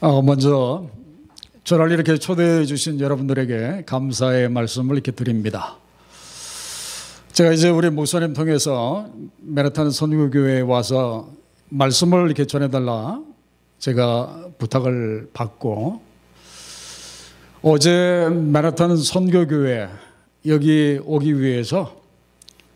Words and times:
어, 0.00 0.20
먼저 0.20 0.86
저를 1.64 1.90
이렇게 1.90 2.18
초대해 2.18 2.66
주신 2.66 3.00
여러분들에게 3.00 3.84
감사의 3.86 4.50
말씀을 4.50 4.94
이렇게 4.94 5.10
드립니다. 5.10 5.78
제가 7.32 7.52
이제 7.52 7.70
우리 7.70 7.88
목사님 7.88 8.34
통해서 8.34 9.08
메라탄 9.38 9.90
선교교회에 9.90 10.60
와서 10.60 11.30
말씀을 11.70 12.26
이렇게 12.26 12.46
전해달라 12.46 13.22
제가 13.78 14.48
부탁을 14.58 15.30
받고 15.32 16.00
어제 17.62 18.28
메라탄 18.30 18.96
선교교회 18.96 19.88
여기 20.46 21.00
오기 21.04 21.40
위해서 21.40 22.00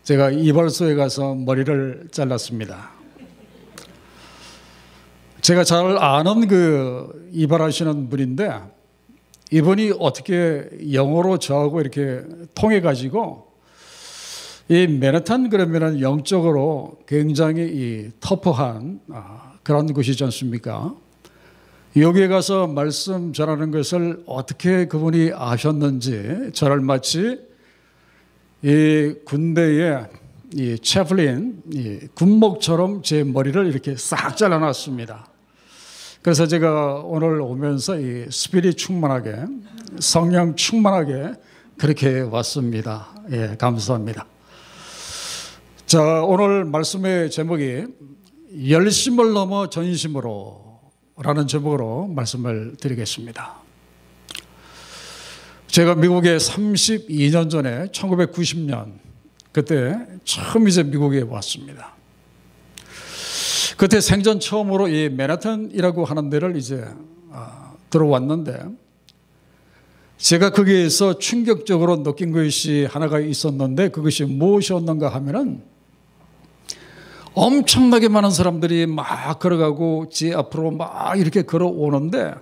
제가 0.03 0.31
이발소에 0.31 0.95
가서 0.95 1.35
머리를 1.35 2.07
잘랐습니다. 2.11 3.00
제가 5.41 5.63
잘 5.63 5.97
아는 5.97 6.47
그 6.47 7.29
이발하시는 7.33 8.09
분인데 8.09 8.61
이분이 9.51 9.93
어떻게 9.99 10.69
영어로 10.93 11.39
저하고 11.39 11.81
이렇게 11.81 12.21
통해 12.53 12.79
가지고 12.79 13.51
이 14.69 14.85
맨하탄 14.85 15.49
그러면은 15.49 15.99
영적으로 15.99 16.99
굉장히 17.07 17.63
이 17.63 18.11
터프한 18.19 19.01
아, 19.09 19.53
그런 19.63 19.91
곳이지 19.91 20.23
않습니까? 20.25 20.95
여기에 21.97 22.27
가서 22.27 22.67
말씀 22.67 23.33
전하는 23.33 23.71
것을 23.71 24.23
어떻게 24.27 24.85
그분이 24.85 25.31
아셨는지 25.33 26.51
저를 26.53 26.81
마치 26.81 27.39
이 28.61 29.15
군대의 29.25 30.07
이 30.53 30.77
채플린 30.77 31.63
이 31.73 31.99
군목처럼 32.13 33.01
제 33.01 33.23
머리를 33.23 33.65
이렇게 33.67 33.95
싹 33.97 34.37
잘라놨습니다. 34.37 35.30
그래서 36.21 36.45
제가 36.45 37.01
오늘 37.03 37.41
오면서 37.41 37.99
이 37.99 38.27
스피릿 38.29 38.77
충만하게 38.77 39.37
성령 39.99 40.55
충만하게 40.55 41.33
그렇게 41.79 42.19
왔습니다. 42.19 43.09
예, 43.31 43.55
감사합니다. 43.57 44.27
자, 45.87 46.21
오늘 46.21 46.63
말씀의 46.65 47.31
제목이 47.31 47.85
열심을 48.69 49.33
넘어 49.33 49.67
전심으로 49.67 50.79
라는 51.17 51.47
제목으로 51.47 52.05
말씀을 52.07 52.75
드리겠습니다. 52.79 53.55
제가 55.65 55.95
미국에 55.95 56.37
32년 56.37 57.49
전에 57.49 57.87
1990년 57.87 58.99
그때 59.51 59.97
처음 60.23 60.67
이제 60.67 60.83
미국에 60.83 61.21
왔습니다. 61.21 61.95
그때 63.81 63.99
생전 63.99 64.39
처음으로 64.39 64.89
이 64.89 65.09
맨하탄이라고 65.09 66.05
하는 66.05 66.29
데를 66.29 66.55
이제 66.55 66.85
아, 67.31 67.73
들어왔는데 67.89 68.63
제가 70.19 70.51
거기에서 70.51 71.17
충격적으로 71.17 72.03
느낀 72.03 72.31
것이 72.31 72.85
하나가 72.87 73.19
있었는데 73.19 73.89
그것이 73.89 74.25
무엇이었는가 74.25 75.09
하면은 75.09 75.63
엄청나게 77.33 78.07
많은 78.07 78.29
사람들이 78.29 78.85
막 78.85 79.39
걸어가고 79.39 80.09
제 80.11 80.31
앞으로 80.31 80.69
막 80.69 81.17
이렇게 81.17 81.41
걸어오는데 81.41 82.35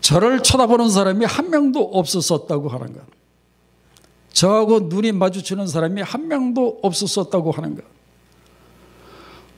저를 0.00 0.42
쳐다보는 0.42 0.88
사람이 0.88 1.26
한 1.26 1.50
명도 1.50 1.90
없었었다고 1.92 2.70
하는 2.70 2.94
것. 2.94 3.02
저하고 4.30 4.80
눈이 4.88 5.12
마주치는 5.12 5.66
사람이 5.66 6.00
한 6.00 6.28
명도 6.28 6.78
없었었다고 6.82 7.50
하는 7.50 7.74
것. 7.74 7.91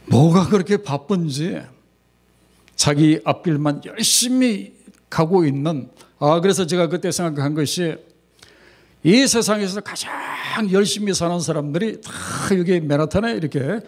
뭐가 0.07 0.49
그렇게 0.49 0.77
바쁜지 0.77 1.63
자기 2.77 3.21
앞길만 3.25 3.83
열심히 3.87 4.75
가고 5.09 5.45
있는 5.45 5.91
아 6.19 6.41
그래서 6.41 6.67
제가 6.67 6.89
그때 6.89 7.11
생각한 7.11 7.55
것이 7.55 7.97
이 9.03 9.27
세상에서 9.27 9.81
가장 9.83 10.11
열심히 10.73 11.13
사는 11.13 11.39
사람들이 11.39 12.01
다 12.01 12.13
여기 12.59 12.81
맨하탄에 12.81 13.33
이렇게 13.35 13.81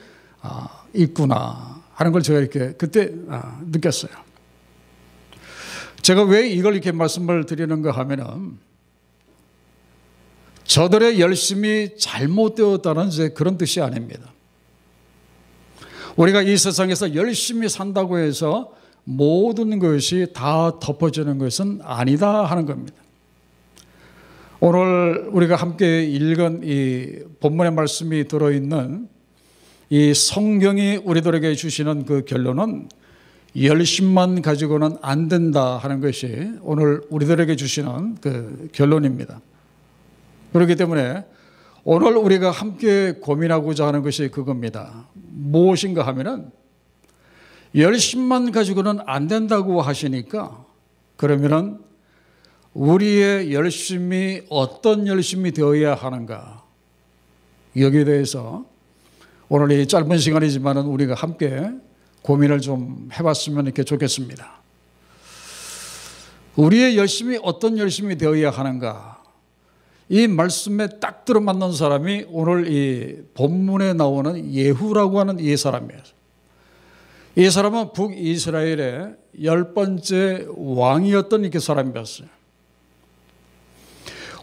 아, 0.42 0.84
있구나 0.94 1.82
하는 1.94 2.12
걸 2.12 2.22
제가 2.22 2.38
이렇게 2.38 2.72
그때 2.72 3.10
아, 3.28 3.58
느꼈어요. 3.64 4.12
제가 6.02 6.22
왜 6.24 6.48
이걸 6.48 6.74
이렇게 6.74 6.92
말씀을 6.92 7.46
드리는가 7.46 7.90
하면은 7.92 8.58
저들의 10.64 11.18
열심이 11.18 11.96
잘못되었다는 11.98 13.34
그런 13.34 13.56
뜻이 13.56 13.80
아닙니다. 13.80 14.32
우리가 16.16 16.42
이 16.42 16.56
세상에서 16.56 17.14
열심히 17.14 17.68
산다고 17.68 18.18
해서 18.18 18.72
모든 19.04 19.78
것이 19.78 20.28
다 20.34 20.78
덮어지는 20.80 21.38
것은 21.38 21.80
아니다 21.82 22.44
하는 22.44 22.66
겁니다. 22.66 22.96
오늘 24.58 25.28
우리가 25.30 25.56
함께 25.56 26.04
읽은 26.04 26.62
이 26.64 27.24
본문의 27.40 27.72
말씀이 27.72 28.26
들어있는 28.26 29.08
이 29.90 30.14
성경이 30.14 30.96
우리들에게 31.04 31.54
주시는 31.54 32.06
그 32.06 32.24
결론은 32.24 32.88
열심만 33.60 34.42
가지고는 34.42 34.96
안 35.02 35.28
된다 35.28 35.76
하는 35.76 36.00
것이 36.00 36.50
오늘 36.62 37.02
우리들에게 37.10 37.54
주시는 37.56 38.16
그 38.20 38.68
결론입니다. 38.72 39.40
그렇기 40.52 40.76
때문에 40.76 41.24
오늘 41.88 42.16
우리가 42.16 42.50
함께 42.50 43.12
고민하고자 43.12 43.86
하는 43.86 44.02
것이 44.02 44.26
그겁니다. 44.28 45.06
무엇인가 45.14 46.04
하면은 46.08 46.50
열심만 47.76 48.50
가지고는 48.50 48.98
안 49.06 49.28
된다고 49.28 49.80
하시니까 49.80 50.64
그러면은 51.16 51.78
우리의 52.74 53.52
열심이 53.54 54.42
어떤 54.50 55.06
열심이 55.06 55.52
되어야 55.52 55.94
하는가 55.94 56.64
여기에 57.76 58.02
대해서 58.02 58.66
오늘 59.48 59.70
이 59.70 59.86
짧은 59.86 60.18
시간이지만은 60.18 60.86
우리가 60.86 61.14
함께 61.14 61.70
고민을 62.22 62.62
좀 62.62 63.08
해봤으면 63.12 63.66
이렇게 63.66 63.84
좋겠습니다. 63.84 64.60
우리의 66.56 66.96
열심이 66.96 67.38
어떤 67.44 67.78
열심이 67.78 68.18
되어야 68.18 68.50
하는가 68.50 69.15
이 70.08 70.28
말씀에 70.28 71.00
딱 71.00 71.24
들어맞는 71.24 71.72
사람이 71.72 72.26
오늘 72.28 72.70
이 72.70 73.22
본문에 73.34 73.94
나오는 73.94 74.52
예후라고 74.52 75.18
하는 75.18 75.40
이 75.40 75.56
사람이에요. 75.56 76.00
이 77.38 77.50
사람은 77.50 77.92
북이스라엘의 77.92 79.16
열 79.42 79.74
번째 79.74 80.46
왕이었던 80.56 81.42
이렇게 81.42 81.58
사람이었어요. 81.58 82.28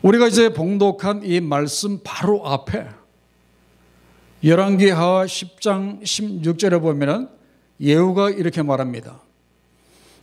우리가 0.04 0.28
이제 0.28 0.50
봉독한 0.50 1.24
이 1.24 1.40
말씀 1.40 2.02
바로 2.04 2.46
앞에 2.46 2.86
열왕기하 4.44 5.26
10장 5.26 6.04
16절에 6.04 6.82
보면은 6.82 7.30
예후가 7.80 8.32
이렇게 8.32 8.62
말합니다. 8.62 9.22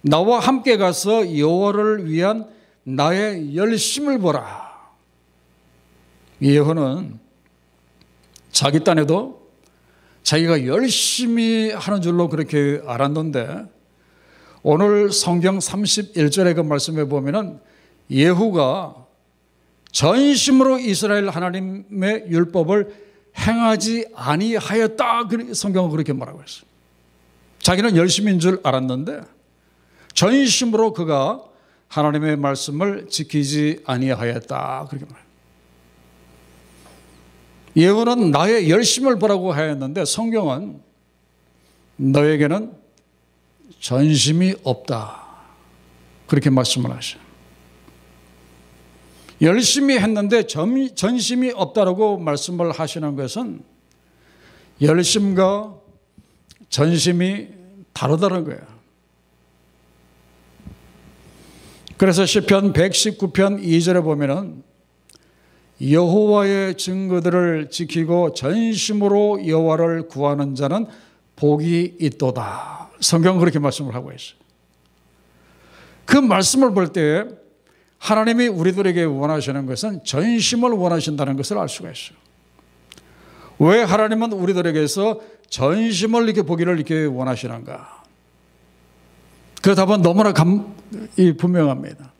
나와 0.02 0.38
함께 0.38 0.76
가서 0.76 1.36
여호와를 1.38 2.10
위한 2.10 2.46
나의 2.84 3.56
열심을 3.56 4.18
보라. 4.18 4.69
예후는 6.42 7.18
자기 8.50 8.82
딴에도 8.82 9.48
자기가 10.22 10.66
열심히 10.66 11.72
하는 11.72 12.02
줄로 12.02 12.28
그렇게 12.28 12.80
알았는데 12.86 13.64
오늘 14.62 15.10
성경 15.10 15.58
31절의 15.58 16.56
그 16.56 16.60
말씀에 16.60 17.04
보면은 17.04 17.60
예후가 18.10 19.06
전심으로 19.92 20.78
이스라엘 20.78 21.28
하나님의 21.28 22.26
율법을 22.28 23.10
행하지 23.36 24.08
아니하였다. 24.14 25.28
성경은 25.54 25.90
그렇게 25.90 26.12
말하고 26.12 26.42
있어요. 26.46 26.68
자기는 27.60 27.96
열심인 27.96 28.38
줄 28.38 28.60
알았는데 28.62 29.22
전심으로 30.14 30.92
그가 30.92 31.42
하나님의 31.88 32.36
말씀을 32.36 33.08
지키지 33.08 33.80
아니하였다. 33.84 34.86
그렇게 34.88 35.06
말해요. 35.06 35.29
예언은 37.76 38.30
나의 38.30 38.68
열심을 38.70 39.18
보라고 39.18 39.52
하였는데 39.52 40.04
성경은 40.04 40.80
너에게는 41.96 42.72
전심이 43.78 44.54
없다. 44.62 45.20
그렇게 46.26 46.50
말씀을 46.50 46.90
하셔요. 46.90 47.22
열심히 49.42 49.98
했는데 49.98 50.46
전심이 50.46 51.50
없다라고 51.54 52.18
말씀을 52.18 52.72
하시는 52.72 53.16
것은 53.16 53.62
열심과 54.82 55.74
전심이 56.68 57.48
다르다는 57.92 58.44
거예요. 58.44 58.60
그래서 61.96 62.24
시편 62.24 62.72
119편 62.72 63.62
2절에 63.62 64.02
보면은 64.02 64.62
여호와의 65.82 66.76
증거들을 66.76 67.70
지키고 67.70 68.34
전심으로 68.34 69.46
여호와를 69.46 70.08
구하는 70.08 70.54
자는 70.54 70.86
복이 71.36 71.96
있도다. 72.00 72.90
성경 73.00 73.38
그렇게 73.38 73.58
말씀을 73.58 73.94
하고 73.94 74.12
있어요. 74.12 74.38
그 76.04 76.16
말씀을 76.16 76.74
볼 76.74 76.92
때 76.92 77.24
하나님이 77.98 78.48
우리들에게 78.48 79.04
원하시는 79.04 79.66
것은 79.66 80.04
전심을 80.04 80.70
원하신다는 80.70 81.36
것을 81.36 81.58
알 81.58 81.68
수가 81.68 81.90
있어요. 81.90 82.16
왜 83.58 83.82
하나님은 83.82 84.32
우리들에게서 84.32 85.20
전심을 85.50 86.24
이렇게 86.24 86.42
보기를 86.42 86.76
이렇게 86.76 87.04
원하시는가? 87.04 88.04
그 89.60 89.74
답은 89.74 90.00
너무나 90.00 90.32
감, 90.32 90.74
분명합니다. 91.36 92.12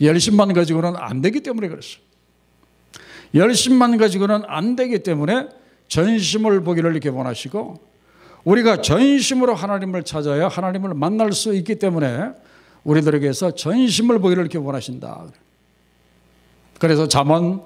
열심만 0.00 0.52
가지고는 0.52 0.94
안 0.96 1.20
되기 1.20 1.40
때문에 1.40 1.66
그렇습니다. 1.68 2.05
열심만 3.34 3.96
가지고는 3.96 4.42
안 4.46 4.76
되기 4.76 5.02
때문에 5.02 5.48
전심을 5.88 6.62
보기를 6.62 6.92
이렇게 6.92 7.08
원하시고 7.08 7.80
우리가 8.44 8.80
전심으로 8.80 9.54
하나님을 9.54 10.04
찾아야 10.04 10.48
하나님을 10.48 10.94
만날 10.94 11.32
수 11.32 11.54
있기 11.54 11.76
때문에 11.76 12.30
우리들에게서 12.84 13.56
전심을 13.56 14.20
보기를 14.20 14.44
이렇게 14.44 14.58
원하신다. 14.58 15.26
그래서 16.78 17.08
잠언 17.08 17.62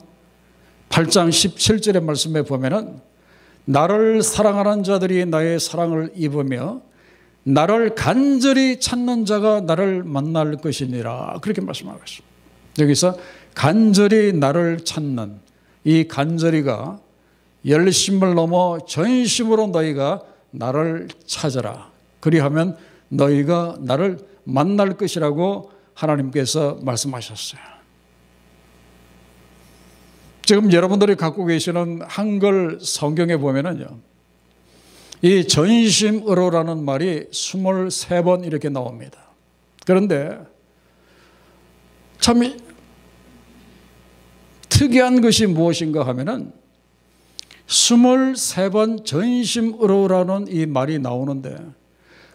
8장 0.89 1.29
17절의 1.29 2.03
말씀에 2.03 2.43
보면은 2.43 3.01
나를 3.67 4.23
사랑하는 4.23 4.83
자들이 4.83 5.27
나의 5.27 5.61
사랑을 5.61 6.11
입으며 6.17 6.81
나를 7.43 7.95
간절히 7.95 8.81
찾는 8.81 9.25
자가 9.27 9.61
나를 9.61 10.03
만날 10.05 10.57
것이니라. 10.57 11.39
그렇게 11.43 11.61
말씀하고 11.61 12.01
있습니다. 12.05 12.29
여기서 12.81 13.17
간절히 13.55 14.33
나를 14.33 14.81
찾는 14.85 15.39
이 15.85 16.07
간절히가 16.07 17.01
열심을 17.67 18.35
넘어 18.35 18.79
전심으로 18.87 19.69
너희가 19.69 20.23
나를 20.51 21.09
찾아라. 21.27 21.91
그리하면 22.21 22.77
너희가 23.09 23.77
나를 23.81 24.19
만날 24.45 24.97
것이라고 24.97 25.71
하나님께서 25.95 26.79
말씀하셨어요. 26.83 27.61
지금 30.43 30.73
여러분들이 30.73 31.15
갖고 31.15 31.45
계시는 31.45 32.01
한글 32.03 32.79
성경에 32.81 33.37
보면은요. 33.37 33.87
이 35.23 35.47
전심으로라는 35.47 36.85
말이 36.85 37.27
23번 37.31 38.45
이렇게 38.45 38.69
나옵니다. 38.69 39.19
그런데 39.87 40.39
참 42.19 42.43
특이한 44.81 45.21
것이 45.21 45.45
무엇인가 45.45 46.07
하면은 46.07 46.53
23번 47.67 49.05
전심으로라는 49.05 50.47
이 50.49 50.65
말이 50.65 50.99
나오는데 50.99 51.55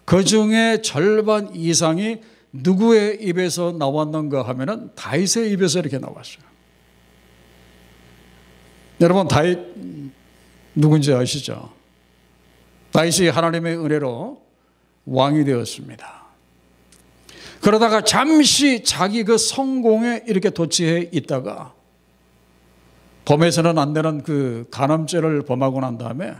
그 0.05 0.23
중에 0.23 0.83
절반 0.83 1.55
이상이 1.55 2.19
누구의 2.51 3.17
입에서 3.21 3.71
나왔는가 3.71 4.47
하면은 4.47 4.91
다윗의 4.93 5.51
입에서 5.53 5.79
이렇게 5.79 5.97
나왔어요. 5.97 6.45
여러분 9.01 9.27
다윗 9.27 9.57
누군지 10.75 11.11
아시죠? 11.13 11.73
다윗이 12.91 13.29
하나님의 13.29 13.75
은혜로 13.75 14.39
왕이 15.05 15.45
되었습니다. 15.45 16.25
그러다가 17.61 18.03
잠시 18.03 18.83
자기 18.83 19.23
그 19.23 19.39
성공에 19.39 20.25
이렇게 20.27 20.51
도취해 20.51 21.09
있다가 21.11 21.73
범해서는 23.25 23.77
안 23.77 23.93
되는 23.93 24.21
그 24.23 24.65
간암죄를 24.71 25.43
범하고 25.43 25.81
난 25.81 25.97
다음에 25.97 26.33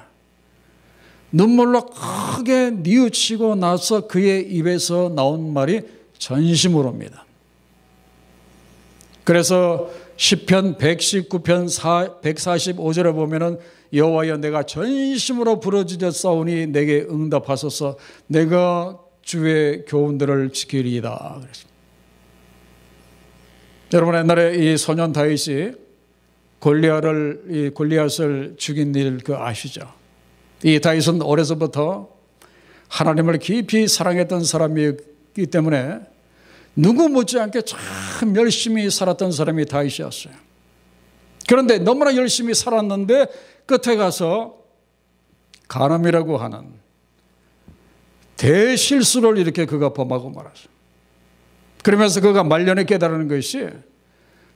눈물로 1.32 1.88
크게 1.88 2.72
뉘우치고 2.72 3.56
나서 3.56 4.08
그의 4.08 4.44
입에서 4.54 5.12
나온 5.14 5.52
말이 5.52 5.82
전심으로입니다. 6.18 7.26
그래서 9.24 9.90
시편 10.18 10.78
119편 10.78 12.22
145절에 12.22 13.14
보면은 13.14 13.60
여호와여 13.92 14.38
내가 14.38 14.64
전심으로 14.64 15.60
부르짖어 15.60 16.12
싸우니 16.12 16.68
내게 16.68 17.02
응답하소서 17.02 17.98
내가 18.28 19.00
주의 19.22 19.84
교훈들을 19.86 20.52
지키리이다. 20.52 21.42
여러분 23.94 24.16
옛날에 24.16 24.56
이 24.56 24.78
소년 24.78 25.12
다윗이 25.12 25.85
골리앗을 26.66 27.44
이 27.50 27.70
골리앗을 27.70 28.56
죽인 28.58 28.96
일 28.96 29.20
그 29.24 29.36
아시죠? 29.36 29.94
이 30.64 30.80
다윗은 30.80 31.22
어려서부터 31.22 32.10
하나님을 32.88 33.38
깊이 33.38 33.88
사랑했던 33.88 34.44
사람이기 34.44 35.46
때문에 35.52 36.00
누구 36.76 37.08
못지않게 37.08 37.62
참 37.62 38.36
열심히 38.36 38.90
살았던 38.90 39.32
사람이 39.32 39.66
다윗이었어요. 39.66 40.34
그런데 41.48 41.78
너무나 41.78 42.16
열심히 42.16 42.56
살았는데 42.56 43.28
끝에 43.68 43.96
가서 43.96 44.58
간음이라고 45.68 46.38
하는 46.38 46.74
대실수를 48.38 49.38
이렇게 49.38 49.66
그가 49.66 49.94
범하고 49.94 50.32
말았어요. 50.32 50.68
그러면서 51.84 52.22
그가 52.22 52.44
말년에 52.44 52.86
깨달은 52.86 53.28
것이 53.28 53.70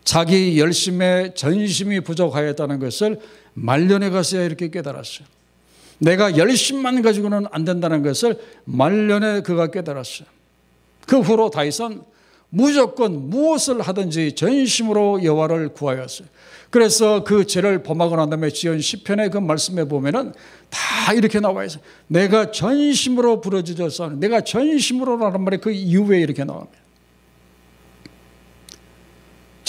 자기 0.10 0.60
열심에 0.60 1.36
전심이 1.36 2.00
부족하였다는 2.00 2.80
것을 2.80 3.20
말년에 3.54 4.10
가서야 4.10 4.44
이렇게 4.44 4.72
깨달았어요. 4.72 5.28
내가 6.00 6.36
열심만 6.36 7.04
가지고는 7.04 7.46
안 7.52 7.64
된다는 7.64 8.02
것을 8.02 8.40
말년에 8.66 9.42
그가 9.42 9.68
깨달았어요. 9.68 10.28
그 11.06 11.20
후로 11.20 11.52
다윗은 11.52 12.02
무조건 12.50 13.30
무엇을 13.30 13.82
하든지 13.82 14.34
전심으로 14.34 15.24
여호와를 15.24 15.76
구하였어요. 15.76 16.28
그래서 16.72 17.24
그 17.24 17.46
죄를 17.46 17.84
범하고 17.84 18.16
난 18.16 18.32
다음에 18.32 18.50
지은 18.50 18.82
시편의 18.82 19.30
그 19.30 19.38
말씀에 19.38 19.84
보면은 19.84 20.34
다 20.72 21.14
이렇게 21.14 21.40
나와 21.40 21.66
있어요. 21.66 21.84
내가 22.08 22.50
전심으로 22.50 23.42
부르짖어서 23.42 24.10
내가 24.16 24.42
전심으로라는 24.42 25.44
말이 25.44 25.60
그 25.60 25.70
이후에 25.70 26.20
이렇게 26.20 26.44
나옵니다. 26.44 26.79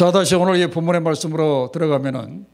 자, 0.00 0.10
다시 0.10 0.34
오늘 0.34 0.58
이 0.58 0.66
본문의 0.66 1.02
말씀으로 1.02 1.68
들어가면은 1.74 2.46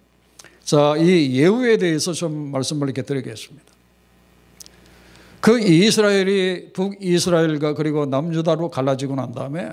자, 0.65 0.97
이 0.97 1.31
예후에 1.39 1.77
대해서 1.77 2.13
좀 2.13 2.51
말씀을 2.51 2.89
이렇게 2.89 3.03
드리겠습니다. 3.03 3.65
그 5.41 5.61
이스라엘이 5.61 6.73
북이스라엘과 6.73 7.75
그리고 7.75 8.05
남유다로 8.05 8.69
갈라지고 8.71 9.15
난 9.15 9.31
다음에 9.31 9.69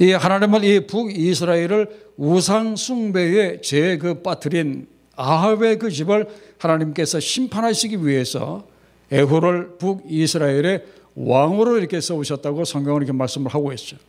이 0.00 0.10
하나님은 0.10 0.64
이 0.64 0.88
북이스라엘을 0.88 2.14
우상 2.16 2.74
숭배에 2.74 3.60
제그 3.60 4.22
빠뜨린 4.22 4.88
아합의 5.14 5.78
그 5.78 5.88
집을 5.88 6.26
하나님께서 6.58 7.20
심판하시기 7.20 8.04
위해서 8.04 8.66
에후를 9.12 9.78
북이스라엘의 9.78 10.84
왕으로 11.14 11.78
이렇게 11.78 12.00
세우셨다고 12.00 12.64
성경은 12.64 13.02
이렇게 13.02 13.12
말씀을 13.12 13.54
하고 13.54 13.72
있어요. 13.72 14.00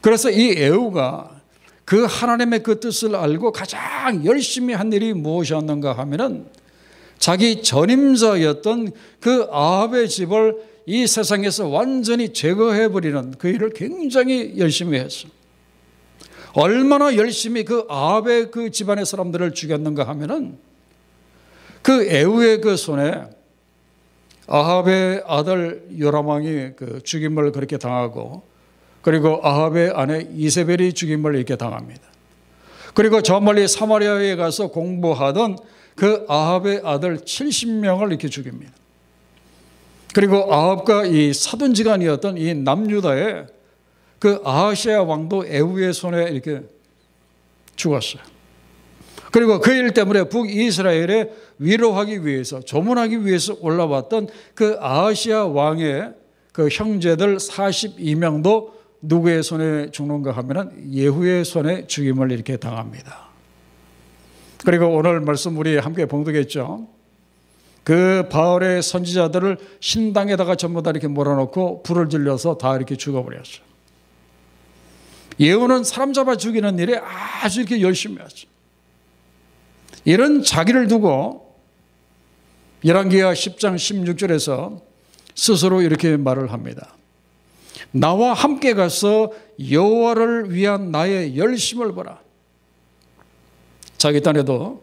그래서 0.00 0.28
이 0.28 0.50
에후가 0.56 1.35
그 1.86 2.04
하나님의 2.04 2.64
그 2.64 2.80
뜻을 2.80 3.14
알고 3.14 3.52
가장 3.52 4.24
열심히 4.26 4.74
한 4.74 4.92
일이 4.92 5.14
무엇이었는가 5.14 5.92
하면은 5.92 6.46
자기 7.18 7.62
전임자였던 7.62 8.90
그 9.20 9.46
아합의 9.50 10.08
집을 10.08 10.56
이 10.84 11.06
세상에서 11.06 11.68
완전히 11.68 12.32
제거해버리는 12.32 13.34
그 13.38 13.48
일을 13.48 13.70
굉장히 13.70 14.58
열심히 14.58 14.98
했어. 14.98 15.28
얼마나 16.54 17.16
열심히 17.16 17.64
그 17.64 17.86
아합의 17.88 18.50
그 18.50 18.70
집안의 18.70 19.06
사람들을 19.06 19.54
죽였는가 19.54 20.08
하면은 20.08 20.58
그 21.82 22.04
에우의 22.04 22.62
그 22.62 22.76
손에 22.76 23.22
아합의 24.48 25.22
아들 25.24 25.86
요람왕이 26.00 26.70
그 26.76 27.00
죽임을 27.04 27.52
그렇게 27.52 27.78
당하고 27.78 28.42
그리고 29.06 29.38
아합의 29.40 29.92
아내 29.94 30.26
이세벨이 30.34 30.92
죽임을 30.92 31.36
이렇게 31.36 31.54
당합니다. 31.54 32.02
그리고 32.92 33.22
저 33.22 33.38
멀리 33.38 33.68
사마리아에 33.68 34.34
가서 34.34 34.66
공부하던 34.66 35.58
그 35.94 36.26
아합의 36.28 36.80
아들 36.82 37.18
70명을 37.18 38.08
이렇게 38.08 38.28
죽입니다. 38.28 38.72
그리고 40.12 40.52
아합과 40.52 41.04
이 41.06 41.32
사돈지간이었던 41.32 42.36
이 42.36 42.54
남유다의 42.54 43.46
그 44.18 44.40
아하시아 44.44 45.04
왕도 45.04 45.46
에우의 45.46 45.92
손에 45.94 46.24
이렇게 46.24 46.62
죽었어요. 47.76 48.22
그리고 49.30 49.60
그 49.60 49.70
일 49.70 49.94
때문에 49.94 50.24
북이스라엘에 50.24 51.30
위로하기 51.60 52.26
위해서 52.26 52.58
조문하기 52.58 53.24
위해서 53.24 53.56
올라왔던 53.60 54.30
그 54.56 54.76
아하시아 54.80 55.46
왕의 55.46 56.12
그 56.50 56.66
형제들 56.66 57.36
42명도 57.36 58.74
누구의 59.02 59.42
손에 59.42 59.90
죽는가 59.90 60.32
하면은 60.32 60.92
예후의 60.92 61.44
손에 61.44 61.86
죽임을 61.86 62.32
이렇게 62.32 62.56
당합니다. 62.56 63.26
그리고 64.64 64.88
오늘 64.88 65.20
말씀 65.20 65.56
우리 65.58 65.76
함께 65.76 66.06
봉독했죠. 66.06 66.88
그 67.84 68.28
바울의 68.30 68.82
선지자들을 68.82 69.58
신당에다가 69.78 70.56
전부 70.56 70.82
다 70.82 70.90
이렇게 70.90 71.06
몰아놓고 71.06 71.84
불을 71.84 72.08
질려서 72.08 72.58
다 72.58 72.74
이렇게 72.74 72.96
죽어버렸어요. 72.96 73.64
예후는 75.38 75.84
사람 75.84 76.12
잡아 76.12 76.36
죽이는 76.36 76.78
일에 76.78 76.96
아주 76.96 77.60
이렇게 77.60 77.80
열심히 77.80 78.18
하죠. 78.18 78.48
이런 80.04 80.42
자기를 80.42 80.88
두고 80.88 81.54
열왕기하 82.84 83.34
10장 83.34 83.76
16절에서 83.76 84.80
스스로 85.34 85.82
이렇게 85.82 86.16
말을 86.16 86.52
합니다. 86.52 86.95
나와 87.92 88.32
함께 88.32 88.74
가서 88.74 89.32
여호와를 89.70 90.52
위한 90.52 90.90
나의 90.90 91.36
열심을 91.36 91.92
보라. 91.92 92.20
자기 93.96 94.20
딴에도 94.20 94.82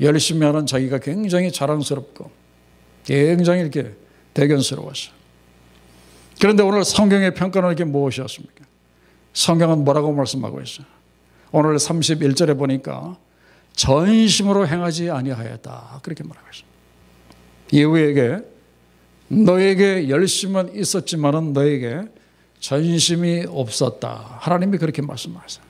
열심히 0.00 0.44
하는 0.46 0.66
자기가 0.66 0.98
굉장히 0.98 1.52
자랑스럽고 1.52 2.30
굉장히 3.04 3.60
이렇게 3.60 3.94
대견스러웠어요. 4.34 5.14
그런데 6.40 6.62
오늘 6.62 6.84
성경의 6.84 7.34
평가는 7.34 7.68
이렇게 7.68 7.84
무엇이었습니까? 7.84 8.64
성경은 9.32 9.84
뭐라고 9.84 10.12
말씀하고 10.12 10.60
있어요? 10.60 10.86
오늘 11.52 11.76
31절에 11.76 12.58
보니까 12.58 13.16
전심으로 13.74 14.66
행하지 14.66 15.10
아니하였다. 15.10 16.00
그렇게 16.02 16.24
말하고 16.24 16.46
있어요. 16.52 16.66
예후에게 17.72 18.55
너에게 19.28 20.08
열심은 20.08 20.76
있었지만은 20.76 21.52
너에게 21.52 22.02
전심이 22.60 23.44
없었다. 23.48 24.38
하나님이 24.40 24.78
그렇게 24.78 25.02
말씀하세요. 25.02 25.64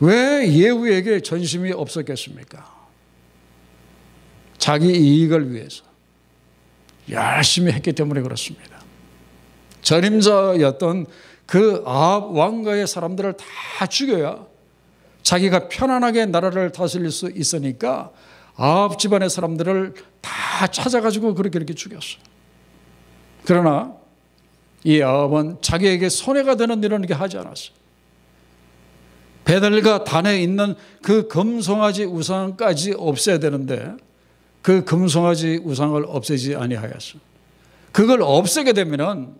왜 0.00 0.52
예후에게 0.52 1.20
전심이 1.20 1.72
없었겠습니까? 1.72 2.78
자기 4.58 4.90
이익을 4.90 5.52
위해서 5.52 5.84
열심히 7.10 7.72
했기 7.72 7.92
때문에 7.92 8.20
그렇습니다. 8.20 8.78
전임자였던 9.82 11.06
그 11.46 11.82
아합 11.86 12.30
왕가의 12.36 12.86
사람들을 12.86 13.34
다 13.36 13.86
죽여야 13.86 14.46
자기가 15.22 15.68
편안하게 15.68 16.26
나라를 16.26 16.72
다스릴 16.72 17.10
수 17.10 17.30
있으니까 17.34 18.12
아합 18.58 18.98
집안의 18.98 19.30
사람들을 19.30 19.94
다 20.20 20.66
찾아가지고 20.66 21.34
그렇게 21.34 21.58
이렇게 21.58 21.74
죽였어. 21.74 22.18
그러나 23.44 23.94
이 24.82 25.00
아합은 25.00 25.58
자기에게 25.60 26.08
손해가 26.08 26.56
되는 26.56 26.82
일은 26.82 26.98
이렇게 26.98 27.14
하지 27.14 27.38
않았어. 27.38 27.70
베델과 29.44 30.04
단에 30.04 30.42
있는 30.42 30.74
그 31.02 31.28
금송아지 31.28 32.04
우상까지 32.04 32.94
없애야 32.98 33.38
되는데 33.38 33.94
그 34.60 34.84
금송아지 34.84 35.60
우상을 35.64 36.04
없애지 36.06 36.56
아니하였어. 36.56 37.18
그걸 37.92 38.22
없애게 38.22 38.72
되면은 38.72 39.34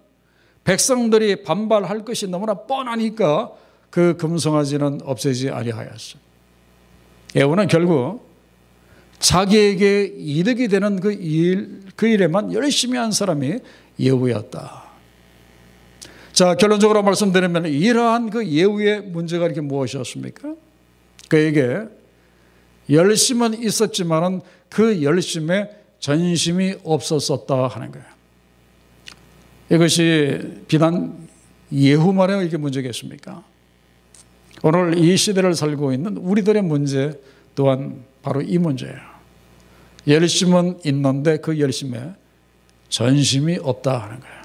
백성들이 0.62 1.42
반발할 1.42 2.04
것이 2.04 2.28
너무나 2.28 2.54
뻔하니까 2.54 3.50
그 3.90 4.16
금송아지는 4.16 5.00
없애지 5.02 5.50
아니하였어. 5.50 6.18
예후는 7.34 7.66
결국 7.66 8.27
자기에게 9.18 10.14
이득이 10.16 10.68
되는 10.68 11.00
그 11.00 11.12
일, 11.12 11.80
그 11.96 12.06
일에만 12.06 12.52
열심히 12.52 12.98
한 12.98 13.10
사람이 13.10 13.58
예후였다. 13.98 14.84
자, 16.32 16.54
결론적으로 16.54 17.02
말씀드리면 17.02 17.66
이러한 17.66 18.30
그 18.30 18.46
예후의 18.46 19.02
문제가 19.02 19.46
이렇게 19.46 19.60
무엇이었습니까? 19.60 20.54
그에게 21.28 21.80
열심은 22.90 23.62
있었지만은 23.62 24.40
그 24.68 25.02
열심에 25.02 25.68
전심이 25.98 26.76
없었었다 26.84 27.66
하는 27.66 27.90
거예요. 27.90 28.06
이것이 29.70 30.62
비단 30.68 31.28
예후만의 31.72 32.46
이게 32.46 32.56
문제겠습니까? 32.56 33.44
오늘 34.62 34.96
이 34.98 35.16
시대를 35.16 35.54
살고 35.54 35.92
있는 35.92 36.16
우리들의 36.16 36.62
문제 36.62 37.20
또한 37.54 38.04
바로 38.28 38.42
이 38.42 38.58
문제예요. 38.58 38.98
열심은 40.06 40.80
있는데 40.84 41.38
그 41.38 41.58
열심에 41.58 42.12
전심이 42.90 43.58
없다 43.60 44.02
하는 44.02 44.20
거예요. 44.20 44.36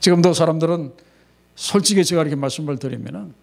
지금도 0.00 0.32
사람들은 0.32 0.92
솔직히 1.54 2.04
제가 2.04 2.22
이렇게 2.22 2.34
말씀을 2.34 2.78
드리면 2.78 3.34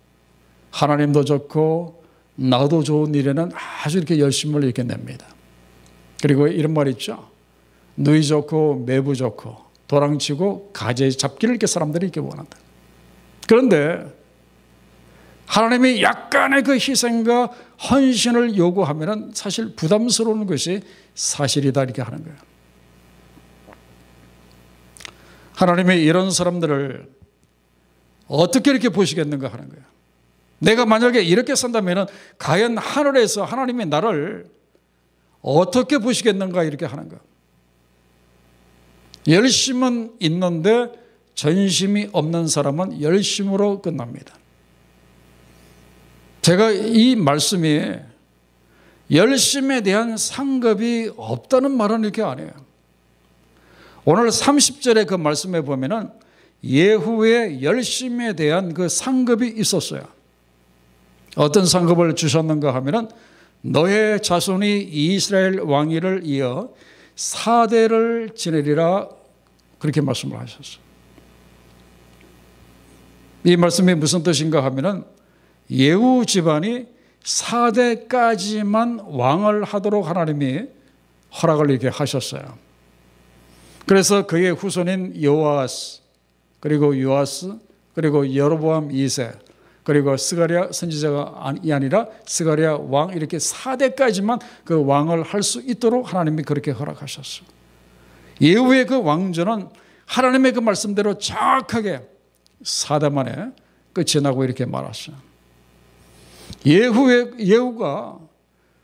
하나님도 0.71 1.23
좋고 1.23 2.03
나도 2.35 2.83
좋은 2.83 3.15
일에는 3.15 3.51
아주 3.53 3.97
이렇게 3.97 4.19
열심을 4.19 4.65
이렇게 4.65 4.83
냅니다. 4.83 5.25
그리고 6.21 6.47
이런 6.47 6.73
말 6.73 6.89
있죠. 6.89 7.29
누이 7.95 8.25
좋고 8.25 8.83
매부 8.85 9.15
좋고 9.15 9.55
도랑치고 9.87 10.71
가재 10.73 11.09
잡기를 11.11 11.53
이렇게 11.53 11.65
사람들이 11.65 12.07
이렇게 12.07 12.19
원한다. 12.19 12.57
그런데 13.47 14.05
하나님이 15.49 16.03
약간의 16.03 16.61
그 16.61 16.73
희생과 16.73 17.47
헌신을 17.89 18.55
요구하면 18.55 19.31
사실 19.33 19.75
부담스러운 19.75 20.45
것이 20.45 20.81
사실이다 21.15 21.83
이렇게 21.85 22.03
하는 22.03 22.23
거예요. 22.23 22.37
하나님이 25.55 26.03
이런 26.03 26.29
사람들을 26.29 27.09
어떻게 28.27 28.69
이렇게 28.69 28.89
보시겠는가 28.89 29.47
하는 29.47 29.69
거예요. 29.69 29.83
내가 30.59 30.85
만약에 30.85 31.23
이렇게 31.23 31.55
산다면 31.55 32.05
과연 32.37 32.77
하늘에서 32.77 33.43
하나님이 33.43 33.87
나를 33.87 34.47
어떻게 35.41 35.97
보시겠는가 35.97 36.63
이렇게 36.63 36.85
하는 36.85 37.09
거예요. 37.09 37.21
열심은 39.27 40.13
있는데 40.19 40.91
전심이 41.33 42.09
없는 42.11 42.47
사람은 42.47 43.01
열심으로 43.01 43.81
끝납니다. 43.81 44.38
제가 46.41 46.71
이 46.71 47.15
말씀이 47.15 47.95
열심에 49.11 49.81
대한 49.81 50.17
상급이 50.17 51.11
없다는 51.17 51.71
말은 51.71 52.03
이렇게 52.03 52.21
안 52.21 52.39
해요. 52.39 52.51
오늘 54.05 54.29
30절의 54.29 55.07
그 55.07 55.15
말씀에 55.15 55.61
보면은 55.61 56.09
예후의 56.63 57.63
열심에 57.63 58.33
대한 58.33 58.73
그 58.73 58.89
상급이 58.89 59.47
있었어요. 59.57 60.01
어떤 61.35 61.65
상급을 61.65 62.15
주셨는가 62.15 62.73
하면은 62.75 63.09
너의 63.61 64.21
자손이 64.21 64.81
이스라엘 64.91 65.59
왕위를 65.59 66.21
이어 66.23 66.69
사대를 67.15 68.31
지내리라 68.35 69.09
그렇게 69.79 70.01
말씀을 70.01 70.39
하셨어요. 70.39 70.81
이 73.43 73.55
말씀이 73.55 73.93
무슨 73.95 74.23
뜻인가 74.23 74.63
하면은 74.65 75.03
예후 75.71 76.25
집안이 76.25 76.87
4대까지만 77.23 79.03
왕을 79.07 79.63
하도록 79.63 80.07
하나님이 80.07 80.63
허락을 81.41 81.69
이렇게 81.69 81.89
하셨어요. 81.89 82.57
그래서 83.85 84.25
그의 84.25 84.51
후손인 84.53 85.21
여호아스 85.21 86.01
그리고 86.59 86.99
요아스 86.99 87.57
그리고 87.93 88.35
여로보암 88.35 88.89
2세 88.89 89.37
그리고 89.83 90.15
스가랴 90.15 90.71
선지자가 90.71 91.53
아니라 91.71 92.07
스가랴 92.25 92.77
왕 92.77 93.09
이렇게 93.13 93.37
4대까지만 93.37 94.39
그 94.63 94.85
왕을 94.85 95.23
할 95.23 95.41
수 95.41 95.61
있도록 95.61 96.11
하나님이 96.13 96.43
그렇게 96.43 96.71
허락하셨어요. 96.71 97.47
예후의 98.41 98.85
그 98.85 99.01
왕조는 99.01 99.69
하나님의 100.05 100.53
그 100.53 100.59
말씀대로 100.59 101.17
정확하게 101.17 102.07
4대 102.63 103.11
만에 103.11 103.51
끝이 103.93 104.21
나고 104.21 104.43
이렇게 104.43 104.65
말았어요. 104.65 105.15
예후의, 106.65 107.31
예후가 107.39 108.19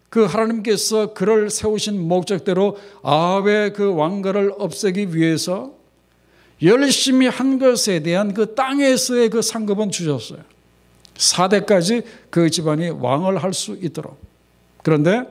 그 0.09 0.25
하나님께서 0.25 1.13
그를 1.13 1.49
세우신 1.49 2.07
목적대로 2.07 2.77
아합의 3.03 3.73
그 3.73 3.93
왕가를 3.93 4.53
없애기 4.57 5.15
위해서 5.15 5.73
열심히 6.63 7.27
한 7.27 7.59
것에 7.59 7.99
대한 7.99 8.33
그 8.33 8.55
땅에서의 8.55 9.29
그 9.29 9.41
상급은 9.41 9.91
주셨어요. 9.91 10.39
4대까지 11.15 12.03
그 12.29 12.49
집안이 12.49 12.89
왕을 12.89 13.43
할 13.43 13.53
수 13.53 13.77
있도록. 13.81 14.17
그런데 14.83 15.23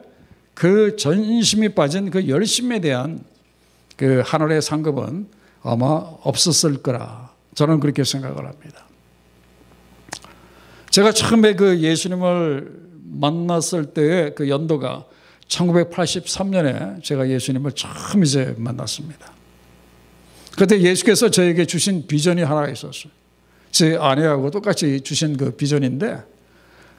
그 0.53 0.97
전심이 0.97 1.71
빠진 1.71 2.11
그 2.11 2.29
열심에 2.29 2.81
대한 2.81 3.25
그 3.97 4.23
하늘의 4.25 4.63
상급은 4.63 5.29
아마 5.63 5.87
없었을 6.23 6.83
거라. 6.83 7.33
저는 7.55 7.81
그렇게 7.81 8.05
생각을 8.05 8.47
합니다. 8.47 8.87
제가 10.95 11.11
처음에 11.11 11.55
그 11.57 11.81
예수님을 11.81 12.71
만났을 13.03 13.87
때의 13.87 14.33
그 14.37 14.49
연도가 14.49 15.05
1983년에 15.49 17.03
제가 17.03 17.29
예수님을 17.29 17.73
처음 17.73 18.23
이제 18.23 18.55
만났습니다. 18.57 19.33
그때 20.57 20.81
예수께서 20.81 21.31
저에게 21.31 21.65
주신 21.65 22.07
비전이 22.07 22.43
하나 22.43 22.69
있었어요. 22.69 23.13
제 23.73 23.97
아내하고 23.97 24.53
똑같이 24.53 25.01
주신 25.01 25.37
그 25.37 25.51
비전인데 25.57 26.23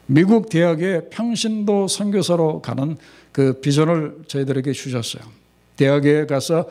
미국 0.04 0.50
대학의 0.50 1.08
평신도 1.08 1.88
선교사로 1.88 2.60
가는 2.60 2.98
그 3.32 3.62
비전을 3.62 4.24
저희들에게 4.28 4.72
주셨어요. 4.72 5.22
대학에 5.78 6.26
가서 6.26 6.68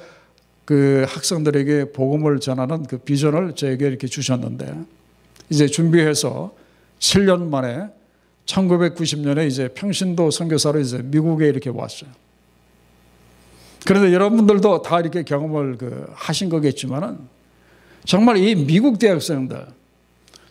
그 0.63 1.07
학생들에게 1.09 1.91
복음을 1.91 2.39
전하는 2.39 2.83
그 2.83 2.99
비전을 2.99 3.55
저에게 3.55 3.87
이렇게 3.87 4.05
주셨는데 4.05 4.75
이제 5.49 5.65
준비해서 5.65 6.63
7년 7.05 7.49
만에 7.49 7.89
1990년에 8.45 9.47
이제 9.47 9.67
평신도 9.69 10.31
선교사로 10.31 10.79
이제 10.79 10.99
미국에 11.03 11.47
이렇게 11.47 11.69
왔어요. 11.69 12.09
그런데 13.85 14.13
여러분들도 14.13 14.81
다 14.81 14.99
이렇게 14.99 15.23
경험을 15.23 15.77
그 15.77 16.07
하신 16.13 16.49
거겠지만은 16.49 17.19
정말 18.05 18.37
이 18.37 18.55
미국 18.55 18.97
대학생들 18.97 19.67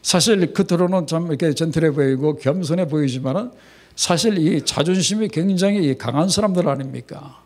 사실 0.03 0.53
겉으로는 0.53 1.07
좀 1.07 1.27
이렇게 1.27 1.53
젠틀해 1.53 1.91
보이고 1.91 2.37
겸손해 2.37 2.87
보이지만은 2.87 3.51
사실 3.97 4.39
이 4.39 4.65
자존심이 4.65 5.29
굉장히 5.29 5.97
강한 5.97 6.29
사람들 6.29 6.69
아닙니까? 6.69 7.43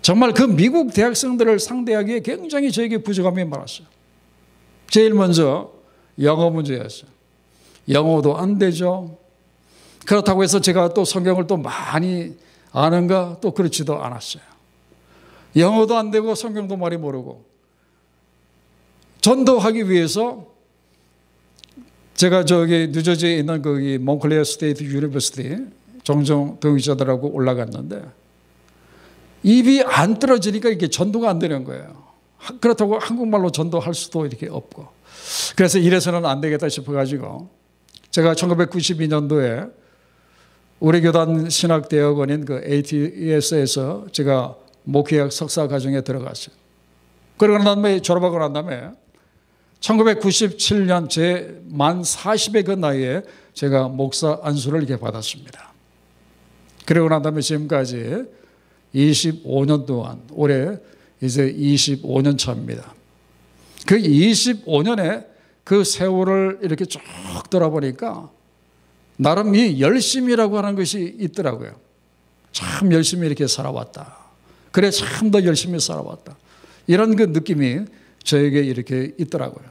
정말 0.00 0.32
그 0.32 0.42
미국 0.42 0.92
대학생들을 0.94 1.58
상대하기에 1.58 2.20
굉장히 2.20 2.72
저에게 2.72 2.98
부족함이 2.98 3.44
많았어요. 3.44 3.86
제일 4.88 5.14
먼저 5.14 5.72
영어 6.20 6.50
문제였어요. 6.50 7.19
영어도 7.88 8.36
안 8.36 8.58
되죠. 8.58 9.18
그렇다고 10.06 10.42
해서 10.42 10.60
제가 10.60 10.94
또 10.94 11.04
성경을 11.04 11.46
또 11.46 11.56
많이 11.56 12.34
아는가? 12.72 13.38
또 13.40 13.52
그렇지도 13.52 14.02
않았어요. 14.02 14.42
영어도 15.56 15.96
안 15.96 16.10
되고 16.10 16.34
성경도 16.34 16.76
많이 16.76 16.96
모르고 16.96 17.44
전도하기 19.20 19.90
위해서 19.90 20.46
제가 22.14 22.44
저기 22.44 22.88
뉴저지에 22.92 23.36
있는 23.38 23.62
거기 23.62 23.98
Montclair 23.98 24.44
State 24.44 24.84
University 24.84 25.56
종종 26.02 26.58
동역자들하고 26.60 27.28
올라갔는데 27.32 28.04
입이 29.42 29.82
안 29.82 30.18
떨어지니까 30.18 30.68
이게 30.68 30.88
전도가 30.88 31.30
안 31.30 31.38
되는 31.38 31.64
거예요. 31.64 32.10
그렇다고 32.60 32.98
한국말로 32.98 33.50
전도할 33.50 33.94
수도 33.94 34.26
이렇게 34.26 34.48
없고. 34.48 34.86
그래서 35.56 35.78
이래서는 35.78 36.26
안 36.26 36.40
되겠다 36.40 36.68
싶어가지고 36.68 37.48
제가 38.10 38.34
1992년도에 38.34 39.72
우리 40.80 41.00
교단 41.00 41.48
신학대학원인 41.48 42.44
그 42.44 42.62
ATS에서 42.64 44.06
제가 44.12 44.56
목회학 44.84 45.32
석사 45.32 45.68
과정에 45.68 46.00
들어갔어요. 46.00 46.54
그러고 47.36 47.58
난 47.58 47.64
다음에 47.64 48.00
졸업하고 48.00 48.38
난 48.38 48.52
다음에 48.52 48.90
1997년 49.80 51.08
제 51.08 51.60
만 51.70 52.02
40의 52.02 52.64
그 52.66 52.72
나이에 52.72 53.22
제가 53.54 53.88
목사 53.88 54.38
안수를 54.42 54.82
이렇게 54.82 54.98
받았습니다. 55.00 55.72
그리고 56.84 57.08
난 57.08 57.22
다음에 57.22 57.40
지금까지 57.40 58.24
25년 58.94 59.86
동안 59.86 60.20
올해 60.32 60.76
이제 61.20 61.52
25년 61.52 62.36
차입니다. 62.36 62.92
그 63.86 63.96
25년에 63.96 65.26
그 65.70 65.84
세월을 65.84 66.58
이렇게 66.62 66.84
쭉 66.84 67.00
돌아보니까 67.48 68.28
나름 69.16 69.54
이 69.54 69.80
열심이라고 69.80 70.58
하는 70.58 70.74
것이 70.74 71.14
있더라고요. 71.20 71.76
참 72.50 72.90
열심히 72.90 73.28
이렇게 73.28 73.46
살아왔다. 73.46 74.16
그래 74.72 74.90
참 74.90 75.30
더 75.30 75.44
열심히 75.44 75.78
살아왔다. 75.78 76.36
이런 76.88 77.14
그 77.14 77.22
느낌이 77.22 77.84
저에게 78.24 78.62
이렇게 78.62 79.14
있더라고요. 79.16 79.64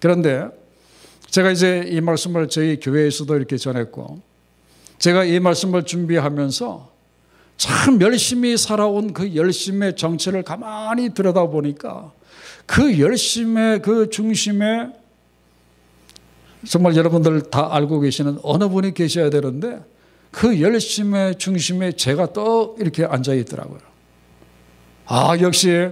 그런데 0.00 0.48
제가 1.30 1.50
이제 1.50 1.82
이 1.86 2.02
말씀을 2.02 2.50
저희 2.50 2.78
교회에서도 2.78 3.34
이렇게 3.34 3.56
전했고 3.56 4.20
제가 4.98 5.24
이 5.24 5.40
말씀을 5.40 5.84
준비하면서 5.84 6.92
참 7.56 8.02
열심히 8.02 8.58
살아온 8.58 9.14
그 9.14 9.34
열심의 9.34 9.96
정체를 9.96 10.42
가만히 10.42 11.14
들여다보니까 11.14 12.12
그 12.66 13.00
열심의 13.00 13.80
그 13.80 14.10
중심에 14.10 15.07
정말 16.66 16.96
여러분들 16.96 17.50
다 17.50 17.74
알고 17.74 18.00
계시는 18.00 18.38
어느 18.42 18.68
분이 18.68 18.94
계셔야 18.94 19.30
되는데 19.30 19.80
그 20.30 20.60
열심의 20.60 21.38
중심에 21.38 21.92
제가 21.92 22.32
또 22.32 22.76
이렇게 22.78 23.04
앉아 23.04 23.34
있더라고요. 23.34 23.80
아, 25.06 25.36
역시 25.40 25.88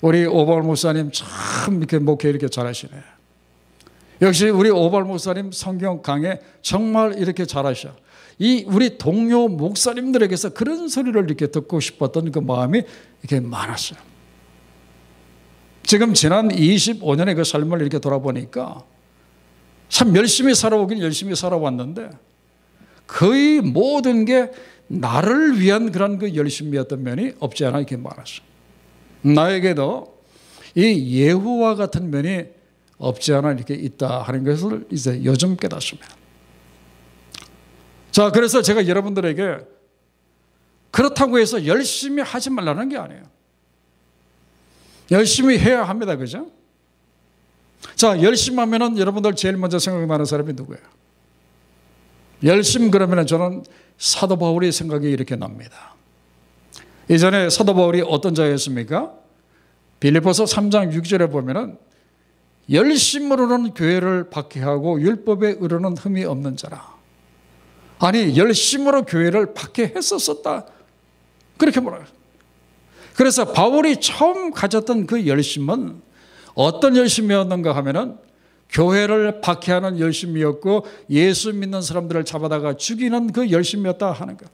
우리 0.00 0.26
오발 0.26 0.62
목사님 0.62 1.10
참 1.12 1.78
이렇게 1.78 1.98
목회 1.98 2.28
이렇게 2.28 2.48
잘하시네. 2.48 2.92
역시 4.22 4.48
우리 4.48 4.70
오발 4.70 5.04
목사님 5.04 5.52
성경 5.52 6.02
강해 6.02 6.40
정말 6.62 7.18
이렇게 7.18 7.46
잘하셔. 7.46 7.90
이 8.38 8.64
우리 8.66 8.98
동료 8.98 9.48
목사님들에게서 9.48 10.50
그런 10.50 10.88
소리를 10.88 11.22
이렇게 11.24 11.46
듣고 11.46 11.78
싶었던 11.80 12.32
그 12.32 12.38
마음이 12.40 12.82
이렇게 13.22 13.40
많았어요. 13.40 13.98
지금 15.84 16.14
지난 16.14 16.48
25년의 16.48 17.36
그 17.36 17.44
삶을 17.44 17.80
이렇게 17.80 17.98
돌아보니까 17.98 18.82
참 19.94 20.16
열심히 20.16 20.56
살아오긴 20.56 20.98
열심히 20.98 21.36
살아왔는데 21.36 22.10
거의 23.06 23.60
모든 23.60 24.24
게 24.24 24.50
나를 24.88 25.60
위한 25.60 25.92
그런 25.92 26.18
그 26.18 26.34
열심이었던 26.34 27.00
면이 27.00 27.34
없지 27.38 27.64
않아 27.64 27.78
이렇게 27.78 27.96
많았어. 27.96 28.42
나에게도 29.22 30.20
이 30.74 31.20
예후와 31.20 31.76
같은 31.76 32.10
면이 32.10 32.42
없지 32.98 33.34
않아 33.34 33.52
이렇게 33.52 33.74
있다 33.74 34.22
하는 34.22 34.42
것을 34.42 34.84
이제 34.90 35.20
요즘 35.22 35.56
깨닫습니다. 35.56 36.08
자, 38.10 38.32
그래서 38.32 38.62
제가 38.62 38.88
여러분들에게 38.88 39.58
그렇다고 40.90 41.38
해서 41.38 41.66
열심히 41.66 42.20
하지 42.20 42.50
말라는 42.50 42.88
게 42.88 42.98
아니에요. 42.98 43.22
열심히 45.12 45.56
해야 45.56 45.84
합니다. 45.84 46.16
그죠? 46.16 46.50
자, 47.96 48.20
열심히 48.22 48.58
하면은 48.58 48.98
여러분들 48.98 49.34
제일 49.36 49.56
먼저 49.56 49.78
생각나는 49.78 50.24
사람이 50.24 50.52
누구예요? 50.54 50.82
열심 52.42 52.90
그러면은 52.90 53.26
저는 53.26 53.64
사도 53.98 54.36
바울의 54.36 54.72
생각이 54.72 55.08
이렇게 55.08 55.36
납니다. 55.36 55.94
이전에 57.08 57.50
사도 57.50 57.74
바울이 57.74 58.02
어떤 58.06 58.34
자였습니까? 58.34 59.12
빌리포서 60.00 60.44
3장 60.44 60.92
6절에 60.92 61.30
보면은 61.30 61.78
열심으로는 62.70 63.74
교회를 63.74 64.30
박해하고 64.30 65.00
율법에 65.00 65.56
의로는 65.60 65.96
흠이 65.96 66.24
없는 66.24 66.56
자라. 66.56 66.94
아니 67.98 68.36
열심으로 68.36 69.04
교회를 69.04 69.54
박해했었었다. 69.54 70.66
그렇게 71.56 71.80
뭐라 71.80 72.04
그래서 73.14 73.52
바울이 73.52 74.00
처음 74.00 74.50
가졌던 74.50 75.06
그 75.06 75.26
열심은 75.26 76.02
어떤 76.54 76.96
열심이었는가 76.96 77.74
하면은 77.76 78.16
교회를 78.70 79.40
박해하는 79.40 80.00
열심이었고 80.00 80.86
예수 81.10 81.52
믿는 81.52 81.82
사람들을 81.82 82.24
잡아다가 82.24 82.76
죽이는 82.76 83.32
그 83.32 83.50
열심이었다 83.50 84.12
하는 84.12 84.36
거. 84.36 84.46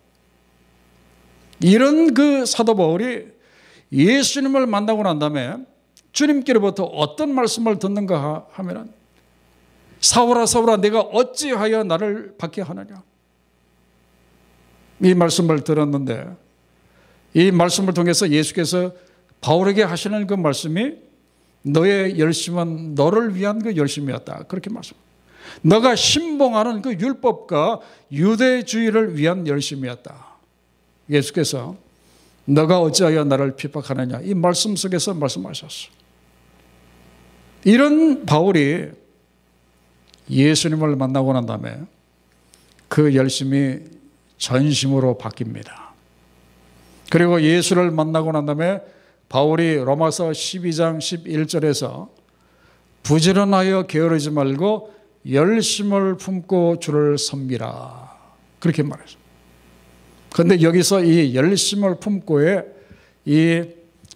이런 1.63 2.15
그 2.15 2.45
사도 2.47 2.75
바울이 2.75 3.27
예수님을 3.93 4.67
만나고 4.67 5.03
난 5.03 5.19
다음에 5.19 5.57
주님께로부터 6.13 6.85
어떤 6.85 7.35
말씀을 7.35 7.79
듣는가 7.79 8.47
하면은 8.51 8.93
사울아 10.01 10.47
사울아 10.47 10.79
내가 10.79 11.01
어찌하여 11.01 11.85
나를 11.85 12.35
박해하느냐 12.39 13.03
이 15.03 15.15
말씀을 15.15 15.63
들었는데 15.63 16.37
이 17.35 17.51
말씀을 17.51 17.95
통해서 17.95 18.29
예수께서 18.29 18.93
바울에게 19.41 19.83
하시는 19.83 20.27
그 20.27 20.35
말씀이 20.35 20.97
너의 21.63 22.19
열심은 22.19 22.95
너를 22.95 23.35
위한 23.35 23.63
그 23.63 23.77
열심이었다. 23.77 24.45
그렇게 24.45 24.71
말씀. 24.71 24.97
너가 25.63 25.95
신봉하는 25.97 26.83
그 26.83 26.93
율법과 26.93 27.81
유대주의를 28.13 29.17
위한 29.17 29.47
열심이었다. 29.47 30.27
예수께서 31.11 31.77
너가 32.45 32.81
어찌하여 32.81 33.25
나를 33.25 33.57
핍박하느냐 33.57 34.21
이 34.23 34.35
말씀 34.35 34.77
속에서 34.77 35.15
말씀하셨어. 35.15 35.89
이런 37.65 38.25
바울이 38.25 38.91
예수님을 40.31 40.97
만나고 40.97 41.33
난 41.33 41.47
다음에 41.47 41.81
그 42.89 43.15
열심이 43.15 43.81
전심으로 44.39 45.19
바뀝니다. 45.19 45.91
그리고 47.11 47.43
예수를 47.43 47.91
만나고 47.91 48.33
난 48.33 48.47
다음에 48.47 48.81
바울이 49.31 49.77
로마서 49.77 50.31
12장 50.31 50.99
11절에서 50.99 52.09
부지런하여 53.05 53.85
게으르지 53.85 54.31
말고 54.31 54.93
열심을 55.31 56.17
품고 56.17 56.81
주를 56.81 57.17
섬기라. 57.17 58.11
그렇게 58.59 58.83
말했어. 58.83 59.17
그런데 60.33 60.61
여기서 60.61 61.05
이 61.05 61.37
열심을 61.37 62.01
품고의 62.01 62.67
이 63.25 63.65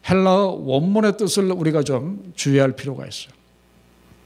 헬라어 0.08 0.58
원문의 0.64 1.16
뜻을 1.16 1.50
우리가 1.52 1.84
좀 1.84 2.32
주의할 2.34 2.72
필요가 2.72 3.06
있어요. 3.06 3.32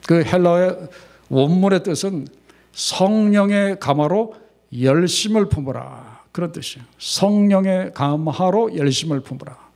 그 0.07 0.24
헬라어의 0.24 0.88
원문의 1.29 1.83
뜻은 1.83 2.29
성령의 2.72 3.79
감화로 3.79 4.35
열심을 4.81 5.51
품어라. 5.51 6.22
그런 6.33 6.51
뜻이에요. 6.51 6.87
성령의 6.98 7.92
감화로 7.92 8.74
열심을 8.74 9.20
품어라. 9.20 9.68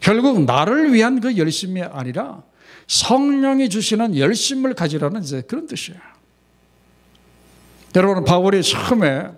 결국 0.00 0.44
나를 0.44 0.92
위한 0.92 1.20
그 1.20 1.36
열심이 1.36 1.82
아니라 1.82 2.42
성령이 2.86 3.68
주시는 3.68 4.16
열심을 4.16 4.74
가지라는 4.74 5.22
이제 5.22 5.42
그런 5.42 5.66
뜻이에요. 5.66 6.00
여러분, 7.96 8.24
바울이 8.24 8.62
처음에 8.62 9.30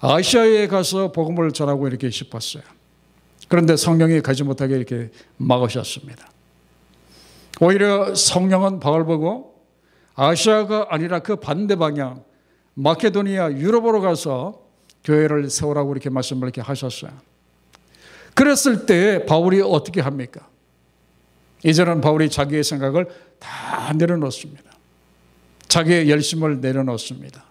아시아에 0.00 0.68
가서 0.68 1.12
복음을 1.12 1.50
전하고 1.52 1.88
이렇게 1.88 2.10
싶었어요. 2.10 2.62
그런데 3.48 3.76
성령이 3.76 4.20
가지 4.20 4.44
못하게 4.44 4.76
이렇게 4.76 5.10
막으셨습니다. 5.38 6.28
오히려 7.60 8.14
성령은 8.14 8.78
바울 8.78 9.04
보고 9.04 9.64
아시아가 10.14 10.88
아니라 10.90 11.20
그 11.20 11.36
반대 11.36 11.74
방향, 11.76 12.22
마케도니아, 12.74 13.52
유럽으로 13.52 14.00
가서 14.00 14.62
교회를 15.04 15.50
세우라고 15.50 15.92
이렇게 15.92 16.10
말씀을 16.10 16.44
이렇게 16.44 16.60
하셨어요. 16.60 17.10
그랬을 18.38 18.86
때 18.86 19.26
바울이 19.26 19.60
어떻게 19.60 20.00
합니까? 20.00 20.48
이제는 21.64 22.00
바울이 22.00 22.30
자기의 22.30 22.62
생각을 22.62 23.08
다 23.40 23.92
내려놓습니다. 23.92 24.62
자기의 25.66 26.08
열심을 26.08 26.60
내려놓습니다. 26.60 27.44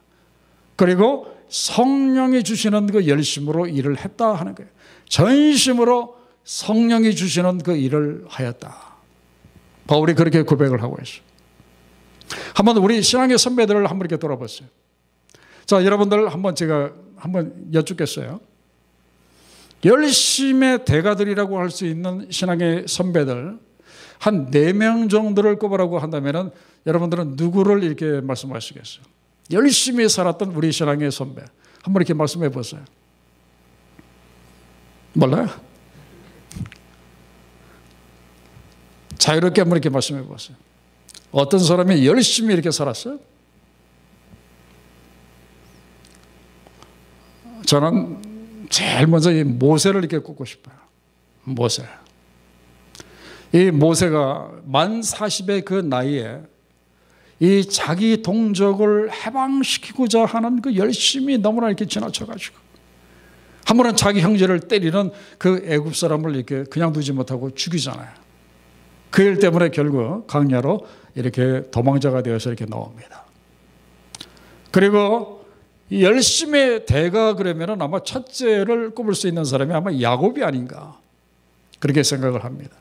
그리고 0.78 1.36
성령이 1.50 2.42
주시는 2.46 2.88
그 2.88 3.06
열심으로 3.06 3.68
일을 3.68 3.98
했다 3.98 4.34
하는 4.34 4.56
거예요. 4.56 4.72
전심으로 5.10 6.16
성령이 6.46 7.16
주시는 7.16 7.58
그 7.64 7.76
일을 7.76 8.24
하였다. 8.30 8.96
바울이 9.88 10.14
그렇게 10.14 10.44
고백을 10.44 10.82
하고 10.82 10.96
있어요. 11.02 11.22
한번 12.56 12.78
우리 12.78 13.02
신앙의 13.02 13.38
선배들을 13.38 13.90
한번 13.90 14.08
이렇게 14.08 14.18
돌아보세요. 14.18 14.70
자, 15.66 15.84
여러분들 15.84 16.30
한번 16.30 16.56
제가 16.56 16.94
한번 17.18 17.74
여쭙겠어요. 17.74 18.40
열심의 19.86 20.86
대가들이라고 20.86 21.60
할 21.60 21.70
수 21.70 21.86
있는 21.86 22.28
신앙의 22.32 22.86
선배들 22.88 23.60
한 24.20 24.50
네 24.50 24.74
명 24.74 25.10
정도를 25.10 25.58
꼽으라고 25.60 26.00
한다면 26.00 26.52
여러분들은 26.86 27.36
누구를 27.36 27.84
이렇게 27.84 28.20
말씀하시겠어요? 28.22 29.06
열심히 29.52 30.10
살았던 30.10 30.52
우리 30.52 30.72
신앙의 30.72 31.12
선배. 31.12 31.44
한번 31.84 32.02
이렇게 32.02 32.14
말씀해 32.14 32.50
보세요. 32.50 32.84
몰라요? 35.14 35.48
자유롭게 39.18 39.62
한번 39.62 39.78
이렇게 39.78 39.90
말씀해 39.90 40.24
보세요. 40.24 40.58
어떤 41.32 41.60
사람이 41.60 42.06
열심히 42.08 42.54
이렇게 42.54 42.72
살았어요? 42.72 43.20
저는 47.66 48.22
제일 48.70 49.08
먼저 49.08 49.32
이 49.32 49.44
모세를 49.44 50.02
이렇게 50.02 50.18
꼽고 50.20 50.46
싶어요. 50.46 50.76
모세. 51.44 51.84
이 53.54 53.72
모세가 53.72 54.52
만 54.66 55.00
40의 55.02 55.64
그 55.64 55.74
나이에 55.74 56.42
이 57.40 57.64
자기 57.70 58.22
동족을 58.22 59.12
해방시키고자 59.12 60.26
하는 60.26 60.62
그 60.62 60.76
열심이 60.76 61.38
너무나 61.38 61.68
이렇게 61.68 61.86
지나쳐가지고 61.86 62.56
한 63.66 63.78
번은 63.78 63.96
자기 63.96 64.22
형제를 64.22 64.62
때리는 64.62 65.12
그 65.38 65.62
애굽 65.66 65.96
사람을 65.96 66.36
이렇게 66.36 66.64
그냥 66.64 66.94
두지 66.94 67.12
못하고 67.14 67.54
죽이잖아요. 67.54 68.28
그 69.10 69.24
일 69.24 69.40
때문에 69.40 69.70
결국 69.70 70.28
강야로 70.28 70.86
이렇게 71.16 71.64
도망자가 71.72 72.22
되어서 72.22 72.50
이렇게 72.50 72.66
나옵니다. 72.66 73.26
그리고 74.72 75.37
열심의 75.92 76.86
대가 76.86 77.36
그러면은 77.36 77.82
아마 77.82 78.04
첫째를 78.04 78.92
꼽을 78.92 79.16
수 79.16 79.28
있는 79.28 79.46
사람이 79.46 79.74
아마 79.74 79.92
야곱이 80.00 80.44
아닌가 80.44 81.00
그렇게 81.80 82.04
생각을 82.04 82.44
합니다. 82.44 82.76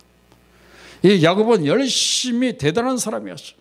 이 1.03 1.23
야곱은 1.23 1.67
열심히 1.67 2.59
대단한 2.59 2.97
사람이었어요. 2.99 3.57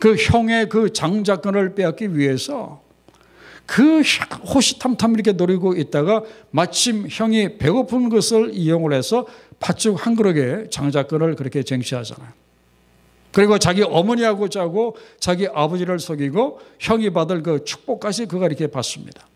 그 0.00 0.16
형의 0.16 0.68
그 0.68 0.92
장자권을 0.92 1.74
빼앗기 1.74 2.16
위해서 2.16 2.82
그 3.66 4.00
호시탐탐 4.00 5.14
이렇게 5.14 5.32
노리고 5.32 5.74
있다가 5.74 6.22
마침 6.50 7.06
형이 7.08 7.58
배고픈 7.58 8.08
것을 8.08 8.50
이용을 8.54 8.94
해서 8.94 9.26
팥죽 9.60 10.06
한 10.06 10.16
그릇에 10.16 10.70
장자권을 10.70 11.36
그렇게 11.36 11.62
쟁취하잖아요. 11.62 12.32
그리고 13.38 13.56
자기 13.56 13.84
어머니하고 13.84 14.48
자고 14.48 14.96
자기 15.20 15.46
아버지를 15.46 16.00
속이고 16.00 16.58
형이 16.80 17.10
받을 17.10 17.44
그 17.44 17.62
축복까지 17.64 18.26
그가 18.26 18.46
이렇게 18.46 18.66
받습니다. 18.66 19.28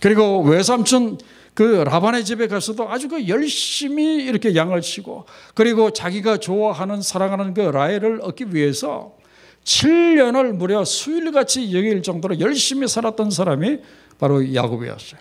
그리고 0.00 0.40
외삼촌 0.42 1.18
그 1.54 1.82
라반의 1.84 2.24
집에 2.24 2.46
가서도 2.46 2.88
아주 2.88 3.08
그 3.08 3.26
열심히 3.26 4.22
이렇게 4.22 4.54
양을 4.54 4.82
치고 4.82 5.24
그리고 5.54 5.90
자기가 5.90 6.36
좋아하는 6.36 7.02
사랑하는 7.02 7.54
그 7.54 7.62
라헬을 7.62 8.20
얻기 8.22 8.54
위해서 8.54 9.16
7년을 9.64 10.52
무려 10.52 10.84
수일같이 10.84 11.76
여길 11.76 12.04
정도로 12.04 12.38
열심히 12.38 12.86
살았던 12.86 13.32
사람이 13.32 13.80
바로 14.20 14.54
야곱이었어요. 14.54 15.20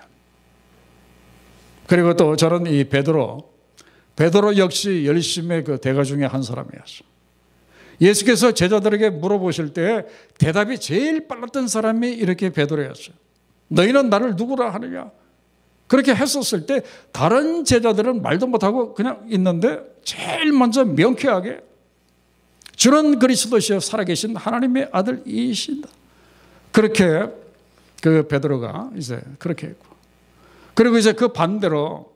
그리고 1.87 2.13
또 2.15 2.35
저는 2.35 2.71
이 2.71 2.83
베드로, 2.83 3.39
베드로 4.17 4.57
역시 4.57 5.07
열심의 5.07 5.63
그 5.63 5.79
대가 5.79 6.03
중에 6.03 6.25
한 6.25 6.43
사람이었어요. 6.43 7.14
예수께서 8.01 8.51
제자들에게 8.51 9.11
물어보실 9.11 9.73
때 9.73 10.05
대답이 10.37 10.79
제일 10.79 11.27
빨랐던 11.27 11.67
사람이 11.67 12.11
이렇게 12.11 12.49
베드로였어요. 12.49 13.15
너희는 13.67 14.09
나를 14.09 14.35
누구라 14.35 14.73
하느냐? 14.73 15.11
그렇게 15.87 16.13
했었을 16.15 16.65
때 16.65 16.81
다른 17.11 17.63
제자들은 17.63 18.21
말도 18.21 18.47
못하고 18.47 18.93
그냥 18.93 19.25
있는데 19.29 19.79
제일 20.03 20.51
먼저 20.51 20.83
명쾌하게 20.83 21.61
주는 22.75 23.19
그리스도시여 23.19 23.79
살아계신 23.79 24.35
하나님의 24.35 24.89
아들이신다. 24.91 25.87
그렇게 26.71 27.29
그 28.01 28.27
베드로가 28.27 28.91
이제 28.97 29.21
그렇게 29.39 29.67
했고 29.67 29.85
그리고 30.73 30.97
이제 30.97 31.13
그 31.13 31.29
반대로 31.29 32.13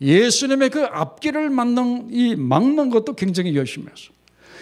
예수님의 0.00 0.70
그 0.70 0.84
앞길을 0.84 1.50
막는 1.50 2.08
이 2.10 2.36
막는 2.36 2.90
것도 2.90 3.14
굉장히 3.14 3.54
열심히 3.56 3.86
했어. 3.88 4.17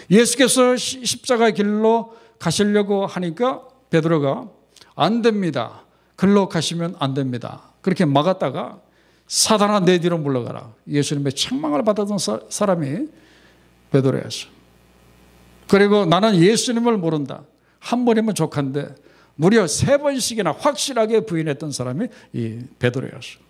예수께서 0.09 0.75
십자가 0.77 1.49
길로 1.51 2.15
가시려고 2.39 3.05
하니까 3.05 3.67
베드로가 3.89 4.47
안 4.95 5.21
됩니다. 5.21 5.83
글로 6.15 6.49
가시면 6.49 6.95
안 6.99 7.13
됩니다. 7.13 7.73
그렇게 7.81 8.05
막았다가 8.05 8.79
사단아 9.27 9.81
내 9.81 9.99
뒤로 9.99 10.17
물러가라. 10.17 10.73
예수님의 10.87 11.33
책망을 11.33 11.83
받았던 11.83 12.17
사람이 12.49 13.07
베드로였어. 13.91 14.47
그리고 15.67 16.05
나는 16.05 16.35
예수님을 16.35 16.97
모른다. 16.97 17.43
한 17.79 18.05
번이면 18.05 18.35
족한데 18.35 18.95
무려 19.35 19.67
세 19.67 19.97
번씩이나 19.97 20.51
확실하게 20.51 21.21
부인했던 21.21 21.71
사람이 21.71 22.07
이 22.33 22.59
베드로였어. 22.79 23.46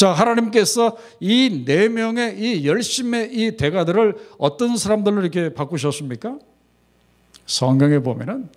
자, 0.00 0.12
하나님께서 0.14 0.96
이 1.20 1.64
네 1.66 1.90
명의 1.90 2.34
이 2.40 2.66
열심의 2.66 3.34
이 3.34 3.54
대가들을 3.58 4.16
어떤 4.38 4.78
사람들로 4.78 5.20
이렇게 5.20 5.52
바꾸셨습니까? 5.52 6.38
성경에 7.44 7.98
보면은 7.98 8.48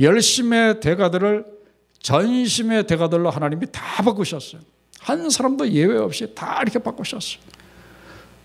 열심의 0.00 0.80
대가들을 0.80 1.44
전심의 2.00 2.88
대가들로 2.88 3.30
하나님이 3.30 3.66
다 3.70 4.02
바꾸셨어요. 4.02 4.60
한 4.98 5.30
사람도 5.30 5.70
예외 5.70 5.96
없이 5.96 6.34
다 6.34 6.58
이렇게 6.62 6.80
바꾸셨어요. 6.80 7.40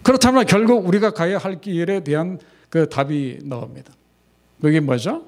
그렇다면 0.03 0.45
결국 0.45 0.87
우리가 0.87 1.13
가야 1.13 1.39
할 1.39 1.61
길에 1.61 2.03
대한 2.03 2.37
그 2.69 2.87
답이 2.89 3.39
나옵니다. 3.41 3.91
그게 4.61 4.79
뭐죠? 4.79 5.25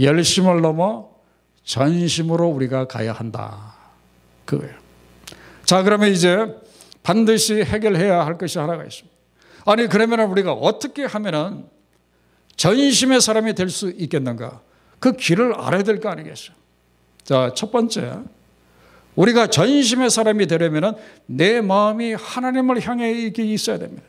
열심을 0.00 0.62
넘어 0.62 1.10
전심으로 1.64 2.48
우리가 2.48 2.86
가야 2.86 3.12
한다. 3.12 3.74
그거예요. 4.46 4.81
자, 5.64 5.82
그러면 5.82 6.10
이제 6.10 6.46
반드시 7.02 7.62
해결해야 7.62 8.24
할 8.26 8.38
것이 8.38 8.58
하나가 8.58 8.84
있습니다. 8.84 9.16
아니, 9.66 9.86
그러면 9.88 10.20
우리가 10.30 10.52
어떻게 10.52 11.04
하면은 11.04 11.64
전심의 12.56 13.20
사람이 13.20 13.54
될 13.54 13.68
수 13.70 13.90
있겠는가? 13.90 14.60
그 14.98 15.12
길을 15.12 15.54
알아야 15.54 15.82
될 15.82 16.00
거 16.00 16.10
아니겠어요? 16.10 16.54
자, 17.24 17.52
첫 17.54 17.70
번째. 17.72 18.18
우리가 19.14 19.48
전심의 19.48 20.10
사람이 20.10 20.46
되려면 20.46 20.96
내 21.26 21.60
마음이 21.60 22.14
하나님을 22.14 22.80
향해 22.86 23.10
이렇게 23.12 23.44
있어야 23.44 23.78
됩니다. 23.78 24.02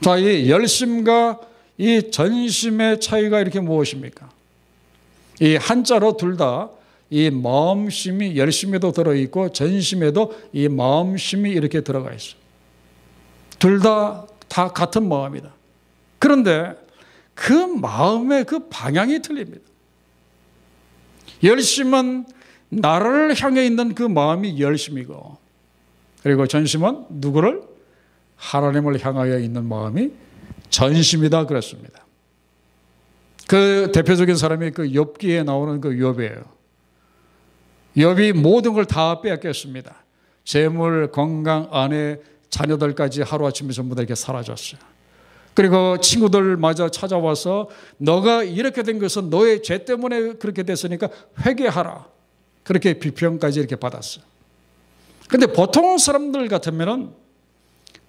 자, 0.00 0.16
이 0.16 0.50
열심과 0.50 1.40
이 1.78 2.10
전심의 2.10 3.00
차이가 3.00 3.40
이렇게 3.40 3.60
무엇입니까? 3.60 4.28
이 5.40 5.56
한자로 5.56 6.16
둘 6.16 6.36
다 6.36 6.70
이 7.10 7.30
마음심이 7.30 8.36
열심에도 8.36 8.92
들어있고 8.92 9.52
전심에도 9.52 10.38
이 10.52 10.68
마음심이 10.68 11.50
이렇게 11.50 11.80
들어가 11.82 12.12
있어. 12.12 12.36
둘 13.58 13.80
다 13.80 14.26
다 14.48 14.68
같은 14.72 15.08
마음이다. 15.08 15.54
그런데 16.18 16.74
그 17.34 17.52
마음의 17.52 18.44
그 18.44 18.68
방향이 18.68 19.20
틀립니다. 19.22 19.64
열심은 21.44 22.26
나를 22.70 23.40
향해 23.40 23.64
있는 23.64 23.94
그 23.94 24.02
마음이 24.02 24.60
열심이고, 24.60 25.36
그리고 26.22 26.46
전심은 26.46 27.04
누구를 27.10 27.62
하나님을 28.36 29.04
향하여 29.04 29.38
있는 29.38 29.64
마음이 29.64 30.10
전심이다 30.70 31.46
그랬습니다. 31.46 32.04
그 33.46 33.92
대표적인 33.94 34.36
사람이 34.36 34.72
그 34.72 34.88
욥기에 34.88 35.44
나오는 35.44 35.80
그 35.80 35.90
욥이에요. 35.90 36.57
욥이 37.98 38.32
모든 38.34 38.72
걸 38.74 38.84
다 38.84 39.20
빼앗겼습니다. 39.20 40.04
재물, 40.44 41.10
건강, 41.10 41.68
아내, 41.72 42.18
자녀들까지 42.48 43.22
하루아침에 43.22 43.72
전부 43.72 43.94
다 43.94 44.02
이렇게 44.02 44.14
사라졌어요. 44.14 44.80
그리고 45.52 45.98
친구들마저 45.98 46.88
찾아와서 46.90 47.68
너가 47.98 48.44
이렇게 48.44 48.84
된 48.84 48.98
것은 49.00 49.28
너의 49.28 49.62
죄 49.62 49.84
때문에 49.84 50.34
그렇게 50.34 50.62
됐으니까 50.62 51.08
회개하라. 51.44 52.06
그렇게 52.62 52.94
비평까지 52.94 53.58
이렇게 53.58 53.74
받았어요. 53.76 54.24
근데 55.28 55.46
보통 55.46 55.98
사람들 55.98 56.48
같으면은 56.48 57.10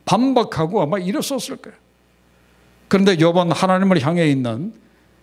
반박하고 0.06 0.82
아마 0.82 1.00
이랬었을 1.00 1.58
거예요. 1.58 1.78
그런데 2.88 3.18
요번 3.20 3.52
하나님을 3.52 4.02
향해 4.02 4.28
있는 4.30 4.74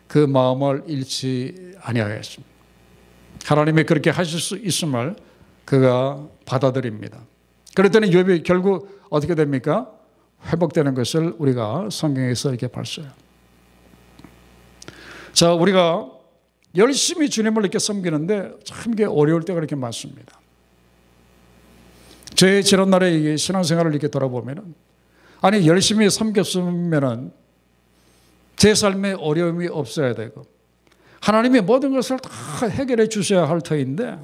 그 0.09 0.19
마음을 0.19 0.85
잃지 0.87 1.75
아니하였습니다. 1.81 2.56
하나님이 3.47 3.85
그렇게 3.85 4.11
하실 4.11 4.41
수 4.41 4.57
있음을 4.57 5.15
그가 5.65 6.27
받아들입니다. 6.47 7.21
그랬더니 7.75 8.11
욥이 8.11 8.43
결국 8.45 9.01
어떻게 9.09 9.35
됩니까? 9.35 9.91
회복되는 10.47 10.95
것을 10.95 11.35
우리가 11.39 11.89
성경에서 11.91 12.51
이렇게 12.51 12.67
봤어요. 12.67 13.07
자, 15.33 15.53
우리가 15.53 16.11
열심히 16.77 17.31
주님을 17.31 17.63
이렇게 17.63 17.79
섬기는데 17.79 18.53
참 18.65 18.93
이게 18.93 19.05
어려울 19.05 19.45
때가 19.45 19.59
이렇게 19.59 19.77
많습니다. 19.77 20.41
제 22.35 22.63
지난 22.63 22.91
날에 22.91 23.37
신앙생활을 23.37 23.93
이렇게 23.93 24.09
돌아보면은 24.09 24.75
아니 25.41 25.67
열심히 25.67 26.11
섬겼으면은 26.11 27.33
제 28.57 28.75
삶에 28.75 29.13
어려움이 29.13 29.69
없어야 29.69 30.15
되고 30.15 30.45
하나님이 31.21 31.61
모든 31.61 31.93
것을 31.93 32.19
다 32.19 32.67
해결해 32.67 33.09
주셔야 33.09 33.49
할 33.49 33.61
터인데 33.61 34.19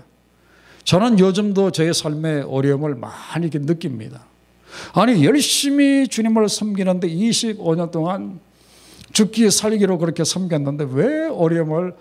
저는 0.84 1.18
요즘도 1.18 1.70
제 1.70 1.92
삶의 1.92 2.42
어려움을 2.42 2.94
많이 2.94 3.50
느낍니다. 3.52 4.24
아니 4.94 5.24
열심히 5.24 6.08
주님을 6.08 6.48
섬기는데 6.48 7.08
25년 7.08 7.90
동안 7.90 8.40
죽기 9.12 9.50
살기로 9.50 9.98
그렇게 9.98 10.24
섬겼는데 10.24 10.86
왜 10.90 11.28
어려움을 11.28 11.94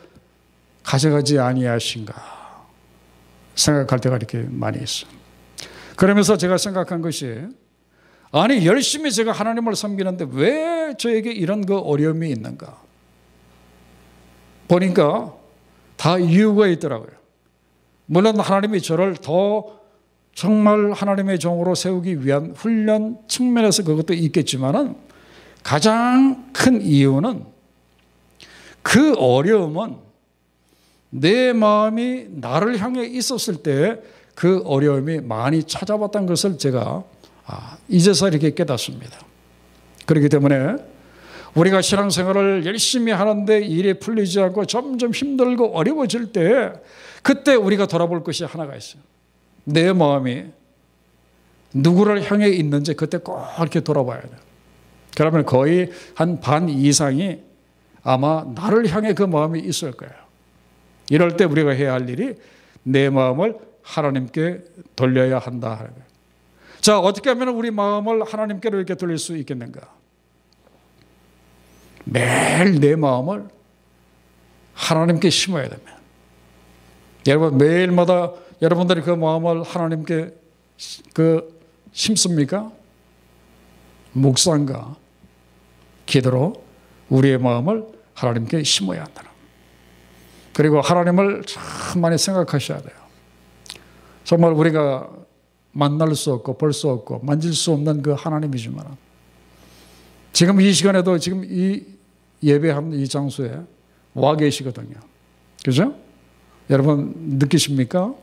가져가지 0.83 1.37
아니하신가 1.37 2.41
생각할 3.55 3.99
때가 3.99 4.15
이렇게 4.15 4.45
많이 4.49 4.81
있어. 4.81 5.05
그러면서 5.95 6.37
제가 6.37 6.57
생각한 6.57 7.01
것이 7.01 7.41
아니 8.31 8.65
열심히 8.65 9.11
제가 9.11 9.33
하나님을 9.33 9.75
섬기는데 9.75 10.27
왜 10.31 10.93
저에게 10.97 11.31
이런 11.31 11.65
그 11.65 11.77
어려움이 11.77 12.29
있는가? 12.29 12.81
보니까 14.71 15.33
다 15.97 16.17
이유가 16.17 16.67
있더라고요. 16.67 17.11
물론 18.05 18.39
하나님이 18.39 18.81
저를 18.81 19.15
더 19.15 19.79
정말 20.33 20.91
하나님의 20.91 21.39
종으로 21.39 21.75
세우기 21.75 22.25
위한 22.25 22.53
훈련 22.55 23.17
측면에서 23.27 23.83
그것도 23.83 24.13
있겠지만은 24.13 24.95
가장 25.63 26.51
큰 26.53 26.81
이유는 26.81 27.45
그 28.81 29.13
어려움은 29.15 29.97
내 31.09 31.53
마음이 31.53 32.27
나를 32.29 32.79
향해 32.79 33.05
있었을 33.05 33.57
때 33.57 34.21
그 34.35 34.63
어려움이 34.65 35.21
많이 35.21 35.63
찾아봤던 35.63 36.25
것을 36.25 36.57
제가 36.57 37.03
아, 37.45 37.77
이제서 37.87 38.27
이렇게 38.27 38.53
깨닫습니다. 38.53 39.19
그렇기 40.05 40.29
때문에 40.29 40.77
우리가 41.55 41.81
신앙생활을 41.81 42.65
열심히 42.65 43.11
하는데 43.11 43.59
일이 43.61 43.93
풀리지 43.99 44.39
않고 44.39 44.65
점점 44.65 45.11
힘들고 45.11 45.75
어려워질 45.77 46.31
때 46.31 46.73
그때 47.23 47.55
우리가 47.55 47.87
돌아볼 47.87 48.23
것이 48.23 48.43
하나가 48.45 48.75
있어요. 48.75 49.01
내 49.65 49.91
마음이 49.93 50.45
누구를 51.73 52.29
향해 52.31 52.49
있는지 52.49 52.93
그때 52.93 53.17
꼭 53.17 53.39
이렇게 53.59 53.79
돌아봐야 53.81 54.21
돼요. 54.21 54.35
그러면 55.15 55.45
거의 55.45 55.91
한 56.15 56.39
반 56.39 56.69
이상이 56.69 57.39
아마 58.03 58.45
나를 58.55 58.87
향해 58.87 59.13
그 59.13 59.23
마음이 59.23 59.59
있을 59.59 59.91
거예요. 59.91 60.13
이럴 61.09 61.35
때 61.35 61.43
우리가 61.43 61.71
해야 61.71 61.93
할 61.93 62.09
일이 62.09 62.35
내 62.83 63.09
마음을 63.09 63.57
하나님께 63.83 64.61
돌려야 64.95 65.39
한다. 65.39 65.87
자, 66.79 66.99
어떻게 66.99 67.29
하면 67.29 67.49
우리 67.49 67.69
마음을 67.71 68.23
하나님께로 68.23 68.77
이렇게 68.77 68.95
돌릴 68.95 69.17
수 69.17 69.37
있겠는가? 69.37 69.81
매일 72.05 72.79
내 72.79 72.95
마음을 72.95 73.47
하나님께 74.73 75.29
심어야 75.29 75.69
됩니다. 75.69 75.97
여러분, 77.27 77.57
매일마다 77.57 78.31
여러분들이 78.61 79.01
그 79.01 79.11
마음을 79.11 79.63
하나님께 79.63 80.33
그 81.13 81.61
심습니까? 81.91 82.71
묵상과 84.13 84.95
기도로 86.05 86.63
우리의 87.09 87.37
마음을 87.37 87.85
하나님께 88.13 88.63
심어야 88.63 89.03
한다. 89.03 89.23
그리고 90.53 90.81
하나님을 90.81 91.43
참 91.45 92.01
많이 92.01 92.17
생각하셔야 92.17 92.81
돼요. 92.81 92.95
정말 94.23 94.51
우리가 94.53 95.09
만날 95.71 96.13
수 96.15 96.33
없고 96.33 96.57
볼 96.57 96.73
수 96.73 96.89
없고 96.89 97.21
만질 97.23 97.53
수 97.53 97.71
없는 97.71 98.01
그 98.01 98.11
하나님이지만 98.11 98.85
지금 100.33 100.61
이 100.61 100.71
시간에도 100.73 101.17
지금 101.17 101.43
이 101.45 101.83
예배하는 102.43 102.93
이 102.93 103.07
장소에 103.07 103.61
와 104.13 104.35
계시거든요. 104.35 104.95
그죠? 105.63 105.95
여러분 106.69 107.13
느끼십니까? 107.37 108.13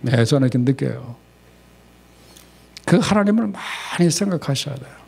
네, 0.00 0.24
저는 0.24 0.48
이렇게 0.48 0.58
느껴요. 0.58 1.16
그 2.86 2.98
하나님을 2.98 3.48
많이 3.48 4.10
생각하셔야 4.10 4.74
돼요. 4.74 5.04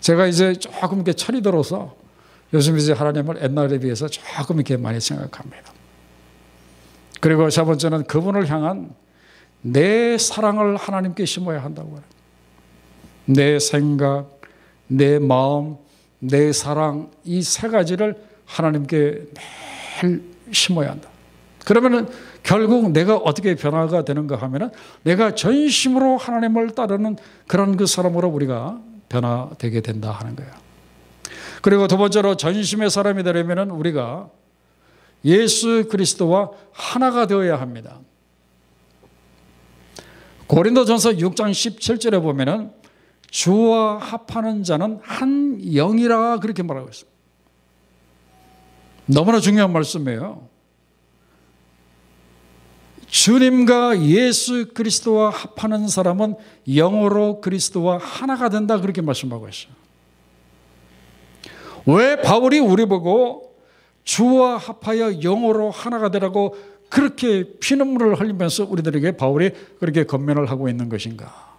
제가 0.00 0.26
이제 0.26 0.52
조금 0.54 0.98
이렇게 0.98 1.12
철이 1.12 1.42
들어서 1.42 1.96
요즘 2.52 2.76
이제 2.76 2.92
하나님을 2.92 3.42
옛날에 3.42 3.78
비해서 3.78 4.08
조금 4.08 4.56
이렇게 4.56 4.76
많이 4.76 5.00
생각합니다. 5.00 5.72
그리고 7.20 7.48
세 7.50 7.62
번째는 7.62 8.04
그분을 8.04 8.50
향한 8.50 8.94
내 9.62 10.18
사랑을 10.18 10.76
하나님께 10.76 11.24
심어야 11.24 11.62
한다고 11.62 11.92
해요. 11.92 12.02
내 13.24 13.58
생각, 13.58 14.41
내 14.96 15.18
마음, 15.18 15.76
내 16.18 16.52
사랑 16.52 17.10
이 17.24 17.42
세 17.42 17.68
가지를 17.68 18.16
하나님께 18.46 19.26
매일 20.02 20.22
심어야 20.50 20.90
한다. 20.90 21.08
그러면은 21.64 22.08
결국 22.42 22.90
내가 22.90 23.16
어떻게 23.16 23.54
변화가 23.54 24.04
되는가 24.04 24.36
하면은 24.36 24.70
내가 25.04 25.34
전심으로 25.34 26.16
하나님을 26.18 26.70
따르는 26.70 27.16
그런 27.46 27.76
그 27.76 27.86
사람으로 27.86 28.28
우리가 28.28 28.80
변화되게 29.08 29.80
된다 29.80 30.10
하는 30.10 30.34
거예요. 30.36 30.50
그리고 31.62 31.86
두 31.86 31.96
번째로 31.96 32.36
전심의 32.36 32.90
사람이 32.90 33.22
되려면은 33.22 33.70
우리가 33.70 34.28
예수 35.24 35.86
그리스도와 35.88 36.50
하나가 36.72 37.26
되어야 37.26 37.60
합니다. 37.60 38.00
고린도전서 40.48 41.12
6장 41.12 41.50
17절에 41.52 42.20
보면은 42.20 42.72
주와 43.32 43.96
합하는 43.96 44.62
자는 44.62 45.00
한 45.02 45.58
영이라 45.58 46.38
그렇게 46.40 46.62
말하고 46.62 46.90
있어요. 46.90 47.10
너무나 49.06 49.40
중요한 49.40 49.72
말씀이에요. 49.72 50.46
주님과 53.06 54.02
예수 54.02 54.74
그리스도와 54.74 55.30
합하는 55.30 55.88
사람은 55.88 56.34
영으로 56.68 57.40
그리스도와 57.40 57.96
하나가 57.98 58.50
된다 58.50 58.78
그렇게 58.78 59.00
말씀하고 59.00 59.48
있어요. 59.48 59.72
왜 61.86 62.20
바울이 62.20 62.58
우리 62.58 62.84
보고 62.84 63.56
주와 64.04 64.58
합하여 64.58 65.20
영으로 65.20 65.70
하나가 65.70 66.10
되라고 66.10 66.54
그렇게 66.90 67.58
피눈물을 67.60 68.20
흘리면서 68.20 68.66
우리들에게 68.68 69.16
바울이 69.16 69.52
그렇게 69.80 70.04
건면을 70.04 70.50
하고 70.50 70.68
있는 70.68 70.90
것인가? 70.90 71.51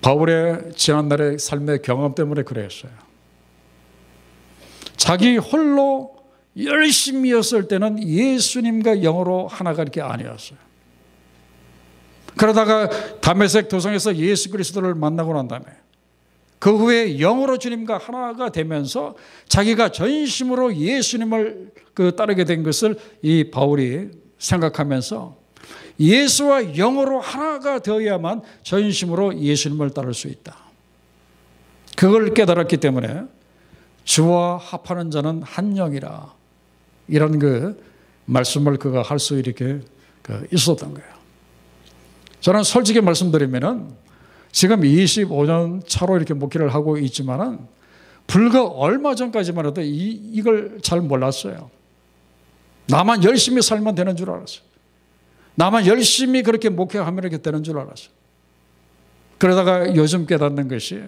바울의 0.00 0.72
지난날의 0.74 1.38
삶의 1.38 1.82
경험 1.82 2.14
때문에 2.14 2.42
그랬어요. 2.42 2.92
자기 4.96 5.36
홀로 5.36 6.16
열심히였을 6.56 7.68
때는 7.68 8.06
예수님과 8.06 8.96
영으로 8.96 9.46
하나가 9.46 9.82
이렇게 9.82 10.00
아니었어요. 10.00 10.58
그러다가 12.36 12.88
담에색 13.20 13.68
도성에서 13.68 14.16
예수 14.16 14.50
그리스도를 14.50 14.94
만나고 14.94 15.34
난 15.34 15.48
다음에 15.48 15.66
그 16.58 16.76
후에 16.76 17.16
영으로 17.16 17.58
주님과 17.58 17.98
하나가 17.98 18.50
되면서 18.50 19.16
자기가 19.48 19.90
전심으로 19.92 20.76
예수님을 20.76 21.72
그 21.94 22.14
따르게 22.14 22.44
된 22.44 22.62
것을 22.62 22.96
이 23.22 23.50
바울이 23.50 24.10
생각하면서 24.38 25.39
예수와 26.00 26.72
영으로 26.72 27.20
하나가 27.20 27.78
되어야만 27.78 28.42
전심으로 28.62 29.38
예수님을 29.38 29.90
따를 29.90 30.14
수 30.14 30.28
있다. 30.28 30.56
그걸 31.96 32.32
깨달았기 32.32 32.78
때문에 32.78 33.24
주와 34.04 34.56
합하는 34.56 35.10
자는 35.10 35.42
한 35.42 35.74
영이라 35.74 36.32
이런 37.08 37.38
그 37.38 37.84
말씀을 38.24 38.78
그가 38.78 39.02
할 39.02 39.18
수 39.18 39.36
이렇게 39.36 39.80
그 40.22 40.46
있었던 40.52 40.94
거예요. 40.94 41.10
저는 42.40 42.62
솔직히 42.62 43.00
말씀드리면은 43.02 43.90
지금 44.52 44.80
25년 44.80 45.86
차로 45.86 46.16
이렇게 46.16 46.32
목회를 46.32 46.72
하고 46.72 46.96
있지만은 46.96 47.58
불과 48.26 48.64
얼마 48.66 49.14
전까지만 49.14 49.66
해도 49.66 49.82
이, 49.82 50.10
이걸 50.32 50.78
잘 50.82 51.00
몰랐어요. 51.00 51.70
나만 52.86 53.24
열심히 53.24 53.60
살면 53.60 53.94
되는 53.94 54.16
줄 54.16 54.30
알았어요. 54.30 54.69
나만 55.54 55.86
열심히 55.86 56.42
그렇게 56.42 56.68
목회하면 56.68 57.24
이렇게 57.24 57.38
되는 57.38 57.62
줄 57.62 57.78
알았어요. 57.78 58.10
그러다가 59.38 59.94
요즘 59.96 60.26
깨닫는 60.26 60.68
것이 60.68 61.02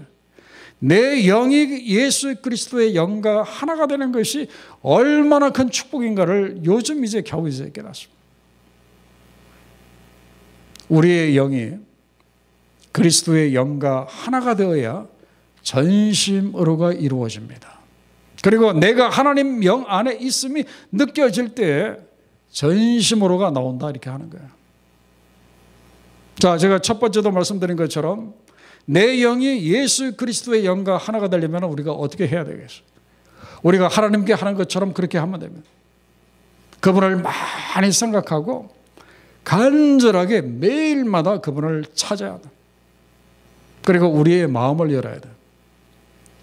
내 0.78 1.22
영이 1.22 1.86
예수 1.86 2.34
그리스도의 2.42 2.96
영과 2.96 3.42
하나가 3.42 3.86
되는 3.86 4.10
것이 4.10 4.48
얼마나 4.80 5.50
큰 5.50 5.70
축복인가를 5.70 6.62
요즘 6.64 7.04
이제 7.04 7.22
겨우 7.22 7.48
이제 7.48 7.70
깨닫습니다. 7.72 8.20
우리의 10.88 11.34
영이 11.34 11.74
그리스도의 12.90 13.54
영과 13.54 14.06
하나가 14.08 14.56
되어야 14.56 15.06
전심으로가 15.62 16.92
이루어집니다. 16.92 17.80
그리고 18.42 18.72
내가 18.72 19.08
하나님 19.08 19.62
영 19.64 19.84
안에 19.86 20.14
있음이 20.14 20.64
느껴질 20.90 21.50
때 21.50 21.96
전심으로가 22.52 23.50
나온다 23.50 23.90
이렇게 23.90 24.08
하는 24.10 24.30
거예요. 24.30 24.46
자, 26.38 26.56
제가 26.58 26.80
첫 26.80 27.00
번째도 27.00 27.30
말씀드린 27.30 27.76
것처럼 27.76 28.34
내 28.84 29.16
영이 29.16 29.64
예수 29.64 30.16
그리스도의 30.16 30.64
영과 30.64 30.96
하나가 30.96 31.28
되려면 31.28 31.64
우리가 31.64 31.92
어떻게 31.92 32.26
해야 32.26 32.44
되겠어요? 32.44 32.82
우리가 33.62 33.88
하나님께 33.88 34.32
하는 34.32 34.54
것처럼 34.54 34.92
그렇게 34.92 35.18
하면 35.18 35.40
됩니다. 35.40 35.68
그분을 36.80 37.22
많이 37.22 37.92
생각하고 37.92 38.74
간절하게 39.44 40.42
매일마다 40.42 41.40
그분을 41.40 41.84
찾아야 41.94 42.38
돼. 42.38 42.48
그리고 43.84 44.08
우리의 44.08 44.48
마음을 44.48 44.92
열어야 44.92 45.20
돼. 45.20 45.28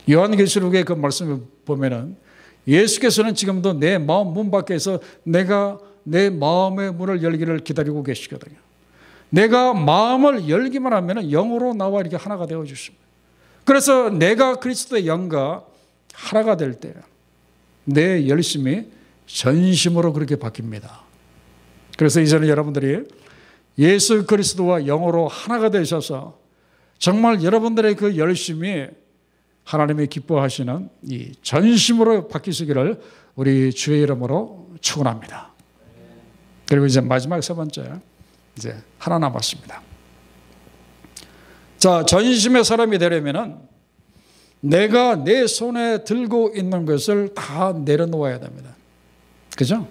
요한계시록의 0.09 0.85
그 0.85 0.93
말씀을 0.93 1.41
보면은 1.65 2.15
예수께서는 2.67 3.35
지금도 3.35 3.73
내 3.73 3.97
마음 3.97 4.33
문 4.33 4.49
밖에서 4.49 4.99
내가 5.23 5.77
내 6.09 6.29
마음의 6.29 6.93
문을 6.93 7.21
열기를 7.23 7.59
기다리고 7.59 8.03
계시거든요. 8.03 8.57
내가 9.29 9.73
마음을 9.73 10.49
열기만 10.49 10.91
하면 10.93 11.29
영으로 11.29 11.73
나와 11.73 12.01
이렇게 12.01 12.15
하나가 12.15 12.45
되어 12.47 12.63
주십니다. 12.65 13.05
그래서 13.63 14.09
내가 14.09 14.55
그리스도의 14.55 15.05
영과 15.07 15.63
하나가 16.13 16.57
될 16.57 16.79
때 16.79 16.93
내 17.85 18.27
열심이 18.27 18.85
전심으로 19.25 20.13
그렇게 20.13 20.35
바뀝니다. 20.35 20.87
그래서 21.97 22.21
이제는 22.21 22.47
여러분들이 22.47 23.03
예수 23.79 24.25
그리스도와 24.25 24.81
영으로 24.81 25.27
하나가 25.27 25.69
되셔서 25.69 26.39
정말 26.99 27.43
여러분들의 27.43 27.95
그 27.95 28.17
열심이 28.17 28.87
하나님의 29.63 30.07
기뻐하시는 30.07 30.89
이 31.03 31.31
전심으로 31.41 32.27
바뀌시기를 32.27 33.01
우리 33.35 33.71
주의 33.71 34.01
이름으로 34.01 34.75
축원합니다. 34.81 35.48
그리고 36.69 36.85
이제 36.85 37.01
마지막 37.01 37.41
세 37.43 37.53
번째 37.53 37.99
이제 38.55 38.77
하나 38.99 39.17
남았습니다. 39.17 39.81
자, 41.79 42.05
전심의 42.05 42.63
사람이 42.63 42.99
되려면은 42.99 43.57
내가 44.61 45.15
내 45.15 45.47
손에 45.47 46.03
들고 46.03 46.51
있는 46.55 46.85
것을 46.85 47.33
다 47.33 47.73
내려놓아야 47.73 48.39
됩니다. 48.39 48.75
그죠? 49.57 49.87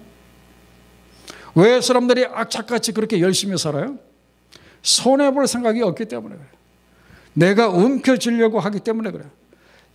왜 1.55 1.81
사람들이 1.81 2.25
악착같이 2.25 2.93
그렇게 2.93 3.19
열심히 3.19 3.57
살아요? 3.57 3.97
손해볼 4.81 5.47
생각이 5.47 5.81
없기 5.81 6.05
때문에 6.05 6.35
그래요. 6.35 6.49
내가 7.33 7.67
움켜쥐려고 7.67 8.59
하기 8.59 8.79
때문에 8.79 9.11
그래요. 9.11 9.29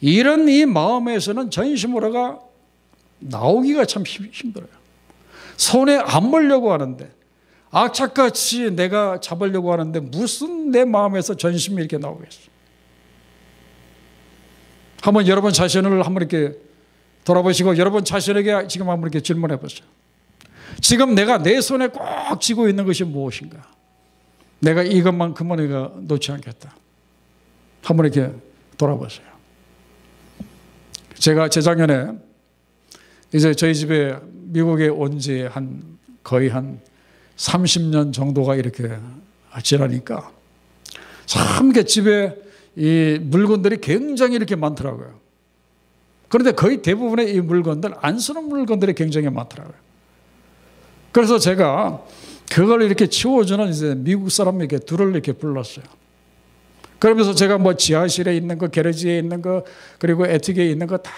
이런 0.00 0.48
이 0.48 0.66
마음에서는 0.66 1.50
전심으로가 1.50 2.40
나오기가 3.20 3.86
참 3.86 4.02
힘들어요. 4.04 4.83
손에 5.56 5.96
안 5.96 6.30
몰려고 6.30 6.72
하는데 6.72 7.10
악착같이 7.70 8.70
내가 8.70 9.18
잡으려고 9.20 9.72
하는데 9.72 9.98
무슨 10.00 10.70
내 10.70 10.84
마음에서 10.84 11.34
전심이 11.36 11.76
이렇게 11.76 11.98
나오겠어. 11.98 12.54
한번 15.02 15.26
여러분 15.26 15.52
자신을 15.52 16.06
한번 16.06 16.22
이렇게 16.22 16.56
돌아보시고 17.24 17.76
여러분 17.76 18.04
자신에게 18.04 18.68
지금 18.68 18.88
한번 18.88 19.10
이렇게 19.10 19.20
질문해 19.20 19.58
보세요. 19.58 19.86
지금 20.80 21.14
내가 21.14 21.38
내 21.42 21.60
손에 21.60 21.88
꼭 21.88 22.40
쥐고 22.40 22.68
있는 22.68 22.84
것이 22.84 23.04
무엇인가? 23.04 23.68
내가 24.60 24.82
이것만큼은 24.82 25.56
내가 25.56 25.92
놓지 25.96 26.32
않겠다. 26.32 26.74
한번 27.82 28.06
이렇게 28.06 28.32
돌아보세요. 28.78 29.26
제가 31.18 31.48
재작년에 31.48 32.12
이제 33.32 33.52
저희 33.54 33.74
집에 33.74 34.16
미국에 34.54 34.86
온 34.88 35.18
지 35.18 35.42
한 35.50 35.82
거의 36.22 36.48
한 36.48 36.80
30년 37.36 38.12
정도가 38.12 38.54
이렇게 38.54 38.96
지나니까 39.62 40.30
참 41.26 41.72
집에 41.84 42.36
이 42.76 43.18
물건들이 43.20 43.78
굉장히 43.80 44.36
이렇게 44.36 44.54
많더라고요. 44.56 45.18
그런데 46.28 46.52
거의 46.52 46.82
대부분의 46.82 47.34
이 47.34 47.40
물건들, 47.40 47.94
안 48.00 48.18
쓰는 48.18 48.44
물건들이 48.48 48.94
굉장히 48.94 49.28
많더라고요. 49.30 49.74
그래서 51.12 51.38
제가 51.38 52.02
그걸 52.50 52.82
이렇게 52.82 53.06
치워주는 53.08 53.68
이제 53.68 53.94
미국 53.96 54.30
사람에게 54.30 54.78
둘을 54.80 55.10
이렇게 55.10 55.32
불렀어요. 55.32 55.84
그러면서 56.98 57.34
제가 57.34 57.58
뭐 57.58 57.74
지하실에 57.74 58.36
있는 58.36 58.58
거, 58.58 58.68
게레지에 58.68 59.18
있는 59.18 59.42
거, 59.42 59.64
그리고 59.98 60.26
에티게에 60.26 60.70
있는 60.70 60.86
거 60.86 60.96
다 60.98 61.12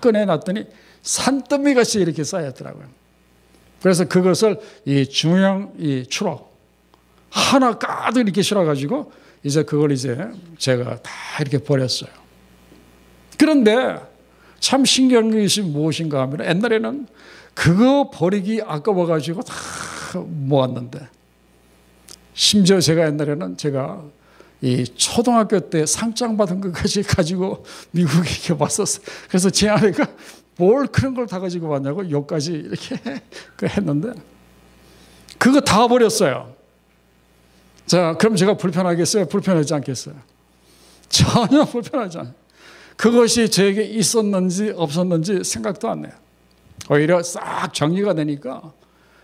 꺼내놨더니 0.00 0.66
산더미 1.08 1.72
같이 1.72 1.98
이렇게 2.00 2.22
쌓였더라고요. 2.22 2.84
그래서 3.80 4.04
그것을 4.04 4.60
이 4.84 5.06
중형 5.06 5.72
이 5.78 6.04
추락 6.06 6.52
하나 7.30 7.78
가득 7.78 8.20
이렇게 8.20 8.42
실어가지고 8.42 9.10
이제 9.42 9.62
그걸 9.62 9.92
이제 9.92 10.18
제가 10.58 11.00
다 11.00 11.10
이렇게 11.40 11.56
버렸어요. 11.58 12.10
그런데 13.38 13.98
참 14.60 14.84
신기한 14.84 15.30
것이 15.30 15.62
무엇인가 15.62 16.20
하면 16.22 16.44
옛날에는 16.44 17.06
그거 17.54 18.10
버리기 18.10 18.60
아까워가지고 18.66 19.42
다 19.42 19.54
모았는데 20.14 21.08
심지어 22.34 22.80
제가 22.80 23.06
옛날에는 23.06 23.56
제가 23.56 24.02
이 24.60 24.84
초등학교 24.84 25.58
때 25.58 25.86
상장 25.86 26.36
받은 26.36 26.60
것까지 26.60 27.02
가지고 27.02 27.64
미국에 27.92 28.52
왔었어요. 28.58 29.06
그래서 29.28 29.48
제 29.48 29.70
아내가 29.70 30.06
뭘 30.58 30.86
그런 30.88 31.14
걸 31.14 31.26
다 31.26 31.38
가지고 31.40 31.68
왔냐고 31.68 32.08
욕까지 32.10 32.52
이렇게 32.52 32.96
그 33.56 33.66
했는데 33.66 34.12
그거 35.38 35.60
다 35.60 35.86
버렸어요. 35.86 36.52
자, 37.86 38.14
그럼 38.18 38.36
제가 38.36 38.56
불편하겠어요? 38.56 39.26
불편하지 39.26 39.72
않겠어요? 39.74 40.14
전혀 41.08 41.64
불편하지 41.64 42.18
않아요. 42.18 42.34
그것이 42.96 43.48
저에게 43.48 43.82
있었는지 43.84 44.72
없었는지 44.76 45.44
생각도 45.44 45.88
안 45.88 46.02
나요. 46.02 46.12
오히려 46.90 47.22
싹 47.22 47.72
정리가 47.72 48.14
되니까 48.14 48.72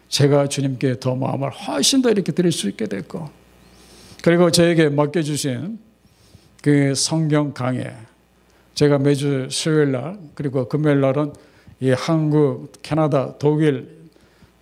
제가 0.09 0.49
주님께 0.49 1.01
더 1.01 1.17
마음을 1.17 1.51
훨씬 1.51 2.01
더 2.01 2.11
이렇게 2.11 2.31
드릴 2.31 2.53
수 2.53 2.69
있게 2.69 2.87
됐고 2.87 3.29
그리고 4.23 4.51
저에게 4.51 4.89
맡겨주신 4.91 5.79
그 6.63 6.95
성경 6.95 7.53
강해 7.53 7.93
제가 8.75 8.99
매주 8.99 9.49
수요일 9.51 9.93
날 9.93 10.19
그리고 10.35 10.69
금요일 10.69 11.01
날은 11.01 11.33
이 11.81 11.91
한국, 11.91 12.73
캐나다, 12.83 13.37
독일 13.39 14.05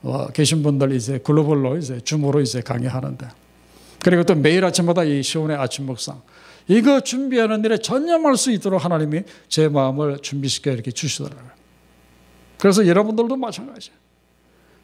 어, 0.02 0.28
계신 0.28 0.62
분들 0.62 0.92
이제 0.92 1.18
글로벌로 1.18 1.76
이제 1.76 2.00
줌으로 2.00 2.40
이제 2.40 2.60
강의하는데 2.60 3.28
그리고 4.02 4.24
또 4.24 4.34
매일 4.34 4.64
아침마다 4.64 5.04
이 5.04 5.22
시온의 5.22 5.56
아침 5.56 5.86
묵상 5.86 6.20
이거 6.68 7.00
준비하는 7.00 7.64
일에 7.64 7.78
전념할 7.78 8.36
수 8.36 8.50
있도록 8.50 8.84
하나님이 8.84 9.22
제 9.48 9.68
마음을 9.68 10.18
준비시켜 10.18 10.72
이렇게 10.72 10.90
주시더라고요. 10.90 11.50
그래서 12.58 12.86
여러분들도 12.86 13.36
마찬가지예요. 13.36 13.96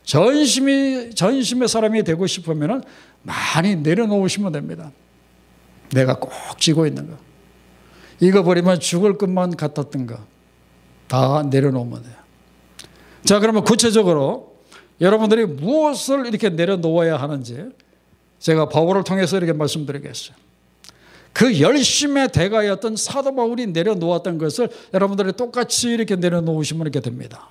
전심이 0.03 1.11
전심의 1.14 1.68
사람이 1.68 2.03
되고 2.03 2.26
싶으면 2.26 2.83
많이 3.22 3.76
내려놓으시면 3.76 4.53
됩니다. 4.53 4.91
내가 5.93 6.18
꼭 6.18 6.33
쥐고 6.59 6.87
있는 6.87 7.11
거. 7.11 7.28
이거 8.21 8.43
버리면 8.43 8.81
죽을 8.81 9.16
것만 9.16 9.57
같았던 9.57 10.07
거. 10.07 10.19
다 11.07 11.43
내려놓으면 11.43 12.03
돼요. 12.03 12.14
자, 13.25 13.41
그러면 13.41 13.64
구체적으로 13.64 14.57
여러분들이 15.01 15.47
무엇을 15.47 16.27
이렇게 16.27 16.49
내려놓아야 16.51 17.16
하는지 17.16 17.71
제가 18.39 18.69
바울을 18.69 19.05
통해서 19.05 19.37
이렇게 19.37 19.53
말씀드리겠어요. 19.53 20.37
그 21.33 21.61
열심의 21.61 22.33
대가였던 22.33 22.97
사도 22.97 23.35
바울이 23.35 23.66
내려놓았던 23.69 24.39
것을 24.39 24.69
여러분들이 24.93 25.33
똑같이 25.33 25.89
이렇게 25.89 26.16
내려놓으시면 26.16 26.83
이렇게 26.83 27.01
됩니다. 27.01 27.49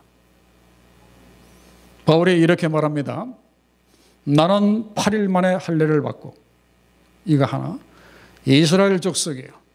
바울이 2.06 2.38
이렇게 2.38 2.68
말합니다. 2.68 3.28
나는 4.24 4.94
8일 4.94 5.30
만에 5.30 5.56
할례를 5.56 6.02
받고 6.02 6.34
이거 7.26 7.46
하나 7.46 7.80
이스라엘 8.46 9.00
족속이요 9.00 9.67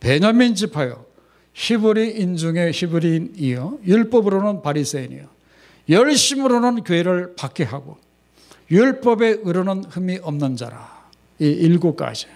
베냐민 0.00 0.54
지파요. 0.54 1.04
히브리인 1.54 2.36
중에 2.36 2.70
히브리인이요. 2.72 3.80
율법으로는 3.84 4.62
바리새인이요. 4.62 5.26
열심으로는 5.88 6.84
교회를 6.84 7.34
받게 7.36 7.64
하고 7.64 7.96
율법에 8.70 9.38
의로는 9.42 9.84
흠이 9.84 10.20
없는 10.22 10.56
자라. 10.56 11.08
이 11.38 11.46
일곱 11.46 11.96
가지. 11.96 12.26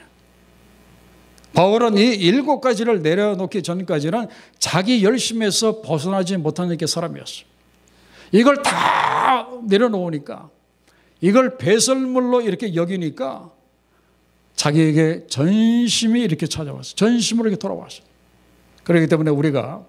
바울은 1.53 1.99
이 1.99 2.15
일곱 2.15 2.61
가지를 2.61 3.03
내려놓기 3.03 3.63
전까지는 3.63 4.29
자기 4.59 5.05
열심에서 5.05 5.83
벗어나지 5.83 6.37
못하는 6.39 6.77
게 6.77 6.87
사람이었어. 6.87 7.45
이걸 8.33 8.63
다 8.63 9.49
내려놓으니까 9.69 10.49
이걸 11.21 11.59
배설물로 11.59 12.41
이렇게 12.41 12.75
여기니까 12.75 13.51
자기에게 14.57 15.27
전심이 15.29 16.21
이렇게 16.21 16.47
찾아왔어. 16.47 16.95
전심으로 16.95 17.49
이렇게 17.49 17.61
돌아왔어. 17.61 18.03
그렇기 18.85 19.07
때문에 19.09 19.31
우리가 19.31 19.85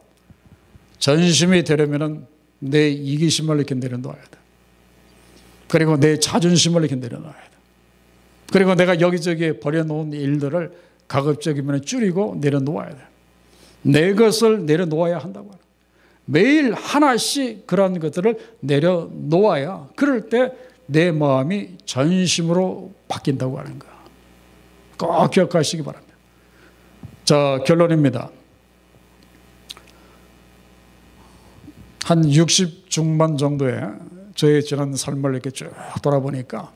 전심이 0.99 1.63
되려면은 1.63 2.25
내 2.59 2.89
이기심을 2.89 3.57
이렇게 3.57 3.75
내려놓아야 3.75 4.21
돼. 4.21 4.37
그리고 5.67 5.99
내 5.99 6.17
자존심을 6.17 6.81
이렇게 6.81 6.95
내려놔야 6.95 7.33
돼. 7.33 7.49
그리고 8.51 8.75
내가 8.75 8.99
여기저기 8.99 9.59
버려놓은 9.59 10.13
일들을 10.13 10.71
가급적이면 11.07 11.83
줄이고 11.83 12.37
내려놓아야 12.39 12.89
돼. 12.89 12.97
내 13.81 14.13
것을 14.13 14.65
내려놓아야 14.65 15.17
한다고. 15.17 15.51
매일 16.25 16.73
하나씩 16.73 17.67
그런 17.67 17.99
것들을 17.99 18.37
내려놓아야 18.61 19.89
그럴 19.95 20.29
때 20.29 20.51
내 20.85 21.11
마음이 21.11 21.77
전심으로 21.85 22.93
바뀐다고 23.07 23.57
하는 23.57 23.79
거야. 23.79 23.92
꼭 24.97 25.29
기억하시기 25.31 25.83
바랍니다. 25.83 26.13
자, 27.25 27.59
결론입니다. 27.65 28.29
한 32.03 32.29
60 32.29 32.89
중반 32.89 33.37
정도의 33.37 33.81
저의 34.35 34.63
지난 34.63 34.93
삶을 34.93 35.31
이렇게 35.31 35.51
쭉 35.51 35.71
돌아보니까 36.01 36.71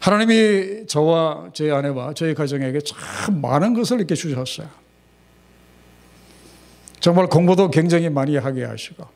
하나님이 0.00 0.86
저와 0.86 1.50
제 1.52 1.70
아내와 1.70 2.14
저희 2.14 2.34
가정에게 2.34 2.80
참 2.80 3.40
많은 3.40 3.74
것을 3.74 3.98
이렇게 3.98 4.14
주셨어요. 4.14 4.68
정말 7.00 7.28
공부도 7.28 7.70
굉장히 7.70 8.08
많이 8.08 8.36
하게 8.36 8.64
하시고 8.64 9.06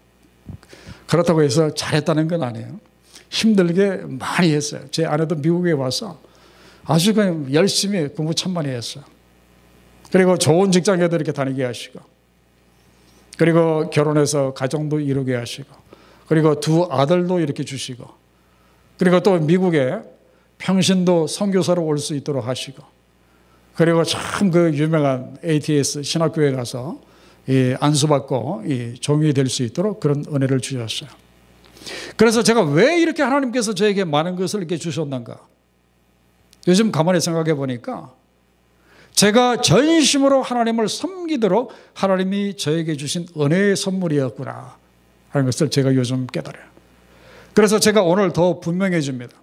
그렇다고 1.06 1.42
해서 1.42 1.74
잘했다는 1.74 2.28
건 2.28 2.42
아니에요. 2.42 2.80
힘들게 3.30 4.02
많이 4.06 4.52
했어요. 4.52 4.82
제 4.90 5.04
아내도 5.04 5.34
미국에 5.34 5.72
와서 5.72 6.20
아주 6.84 7.14
그냥 7.14 7.46
열심히 7.52 8.08
공부 8.08 8.34
참 8.34 8.52
많이 8.52 8.68
했어요. 8.68 9.04
그리고 10.10 10.36
좋은 10.36 10.70
직장에도 10.72 11.16
이렇게 11.16 11.32
다니게 11.32 11.64
하시고 11.64 12.00
그리고 13.38 13.88
결혼해서 13.90 14.52
가정도 14.54 15.00
이루게 15.00 15.34
하시고 15.34 15.68
그리고 16.26 16.60
두 16.60 16.86
아들도 16.90 17.40
이렇게 17.40 17.64
주시고 17.64 18.06
그리고 18.98 19.20
또 19.20 19.38
미국에 19.38 19.98
평신도 20.58 21.26
선교사로 21.26 21.82
올 21.84 21.98
수 21.98 22.14
있도록 22.14 22.46
하시고 22.46 22.82
그리고 23.74 24.04
참 24.04 24.50
그 24.50 24.72
유명한 24.74 25.36
ATS 25.44 26.02
신학교에 26.02 26.52
가서 26.52 27.00
이 27.48 27.74
안수받고 27.80 28.64
이 28.66 28.94
종이 29.00 29.32
될 29.32 29.48
수 29.48 29.62
있도록 29.62 29.98
그런 29.98 30.24
은혜를 30.32 30.60
주셨어요. 30.60 31.08
그래서 32.16 32.42
제가 32.42 32.62
왜 32.62 33.00
이렇게 33.00 33.22
하나님께서 33.22 33.72
저에게 33.74 34.04
많은 34.04 34.36
것을 34.36 34.60
이렇게 34.60 34.76
주셨는가? 34.76 35.40
요즘 36.68 36.92
가만히 36.92 37.20
생각해 37.20 37.54
보니까 37.54 38.12
제가 39.12 39.60
전심으로 39.60 40.42
하나님을 40.42 40.88
섬기도록 40.88 41.72
하나님이 41.94 42.56
저에게 42.56 42.96
주신 42.96 43.26
은혜의 43.36 43.76
선물이었구나 43.76 44.76
하는 45.30 45.44
것을 45.46 45.70
제가 45.70 45.94
요즘 45.94 46.26
깨달아요. 46.26 46.64
그래서 47.54 47.78
제가 47.78 48.02
오늘 48.02 48.32
더 48.32 48.60
분명해집니다. 48.60 49.36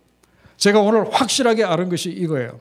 제가 0.57 0.81
오늘 0.81 1.11
확실하게 1.13 1.63
아는 1.63 1.89
것이 1.89 2.09
이거예요. 2.09 2.59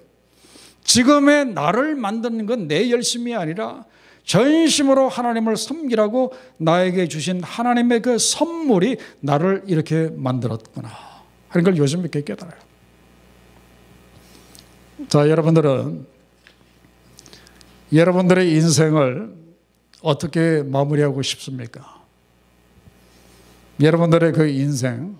지금의 0.84 1.46
나를 1.46 1.94
만드는 1.94 2.46
건 2.46 2.68
내 2.68 2.90
열심이 2.90 3.34
아니라 3.34 3.84
전심으로 4.24 5.08
하나님을 5.08 5.56
섬기라고 5.56 6.32
나에게 6.58 7.08
주신 7.08 7.42
하나님의 7.42 8.02
그 8.02 8.18
선물이 8.18 8.98
나를 9.20 9.62
이렇게 9.66 10.10
만들었구나 10.14 10.90
하는 11.48 11.64
걸 11.64 11.76
요즘 11.78 12.00
이렇게 12.00 12.22
깨달아요. 12.22 12.67
자, 15.06 15.28
여러분들은 15.30 16.06
여러분들의 17.92 18.52
인생을 18.52 19.32
어떻게 20.02 20.62
마무리하고 20.62 21.22
싶습니까? 21.22 22.02
여러분들의 23.80 24.32
그 24.32 24.48
인생 24.48 25.16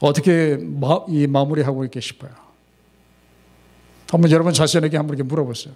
어떻게 0.00 0.58
마, 0.60 1.00
이 1.08 1.26
마무리하고 1.26 1.84
있게 1.86 2.00
싶어요? 2.00 2.32
한번 4.10 4.30
여러분 4.30 4.52
자신에게 4.52 4.96
한번 4.96 5.16
이렇게 5.16 5.26
물어보세요. 5.26 5.74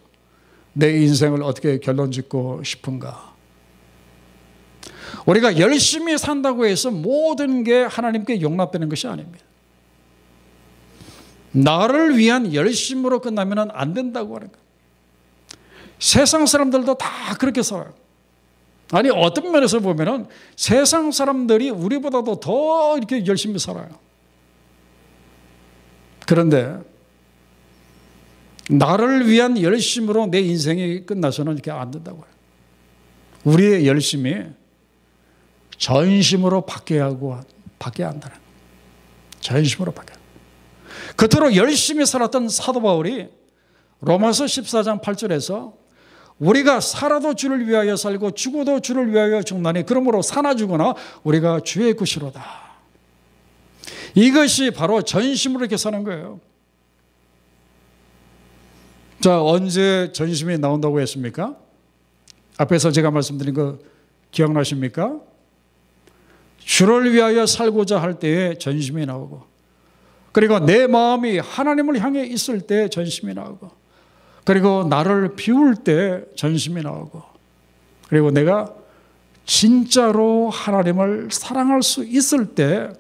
내 0.75 0.91
인생을 1.03 1.43
어떻게 1.43 1.79
결론 1.79 2.11
짓고 2.11 2.63
싶은가? 2.65 3.33
우리가 5.25 5.59
열심히 5.59 6.19
산다고 6.19 6.67
해서 6.67 6.91
모든 6.91 7.65
게 7.65 7.83
하나님께 7.83 8.43
용납되는 8.43 8.89
것이 8.89 9.07
아닙니다. 9.07 9.44
나를 11.55 12.19
위한 12.19 12.53
열심으로 12.53 13.21
끝나면 13.21 13.71
안 13.73 13.95
된다고 13.95 14.35
하는 14.37 14.49
거예요. 14.49 14.65
세상 16.01 16.47
사람들도 16.47 16.95
다 16.95 17.35
그렇게 17.39 17.63
살아요. 17.63 17.95
아니, 18.91 19.09
어떤 19.11 19.51
면에서 19.51 19.79
보면은 19.81 20.27
세상 20.57 21.11
사람들이 21.13 21.71
우리보다도 21.71 22.41
더 22.41 22.99
이렇게 22.99 23.25
열심히 23.27 23.59
살아요. 23.59 23.89
그런데 26.27 26.79
나를 28.69 29.29
위한 29.29 29.61
열심으로 29.61 30.27
내 30.27 30.41
인생이 30.41 31.07
끝나서는 31.07 31.55
이렇게 31.55 31.71
안 31.71 31.91
된다고요. 31.91 32.25
우리의 33.45 33.87
열심이 33.87 34.43
전심으로 35.79 36.63
바뀌어야 36.63 37.05
하고, 37.05 37.41
바뀌어야 37.79 38.09
한다는 38.11 38.37
전심으로 39.41 39.93
바뀌어. 39.93 40.14
그토록 41.17 41.57
열심히 41.57 42.05
살았던 42.07 42.49
사도 42.49 42.81
바울이 42.81 43.29
로마서 44.01 44.45
14장 44.45 45.01
8절에서 45.01 45.75
우리가 46.39 46.81
살아도 46.81 47.35
주를 47.35 47.67
위하여 47.67 47.97
살고 47.97 48.33
죽어도 48.33 48.81
주를 48.81 49.13
위하여 49.13 49.43
죽나니 49.43 49.87
그러므로 49.87 50.21
사나 50.21 50.55
죽거나 50.55 50.95
우리가 51.23 51.61
주의 51.61 51.95
것이로다. 51.95 52.45
이것이 54.15 54.71
바로 54.71 55.03
전심으로 55.03 55.61
이렇게 55.65 55.77
사는 55.77 56.03
거예요. 56.05 56.41
자, 59.21 59.43
언제 59.43 60.11
전심이 60.13 60.59
나온다고 60.59 61.01
했습니까? 61.01 61.57
앞에서 62.59 62.91
제가 62.91 63.11
말씀드린 63.11 63.55
거 63.55 63.79
기억나십니까? 64.31 65.21
주를 66.59 67.13
위하여 67.13 67.47
살고자 67.47 68.01
할 68.01 68.19
때에 68.19 68.59
전심이 68.59 69.07
나오고, 69.07 69.54
그리고 70.35 70.59
내 70.59 70.87
마음이 70.87 71.39
하나님을 71.39 71.99
향해 72.03 72.27
있을 72.27 72.61
때 72.61 72.91
전심이 72.91 73.33
나오고, 73.33 73.71
그리고 74.45 74.85
나를 74.85 75.37
비울 75.37 75.77
때 75.77 76.23
전심이 76.37 76.83
나오고, 76.83 77.23
그리고 78.11 78.31
내가 78.31 78.75
진짜로 79.47 80.51
하나님을 80.51 81.29
사랑할 81.31 81.83
수 81.83 82.05
있을 82.05 82.55
때 82.55 82.91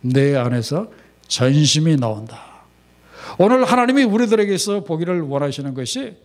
내 0.00 0.36
안에서 0.36 0.90
전심이 1.26 1.96
나온다. 1.96 2.38
오늘 3.38 3.64
하나님이 3.64 4.04
우리들에게서 4.04 4.84
보기를 4.84 5.22
원하시는 5.22 5.74
것이 5.74 6.16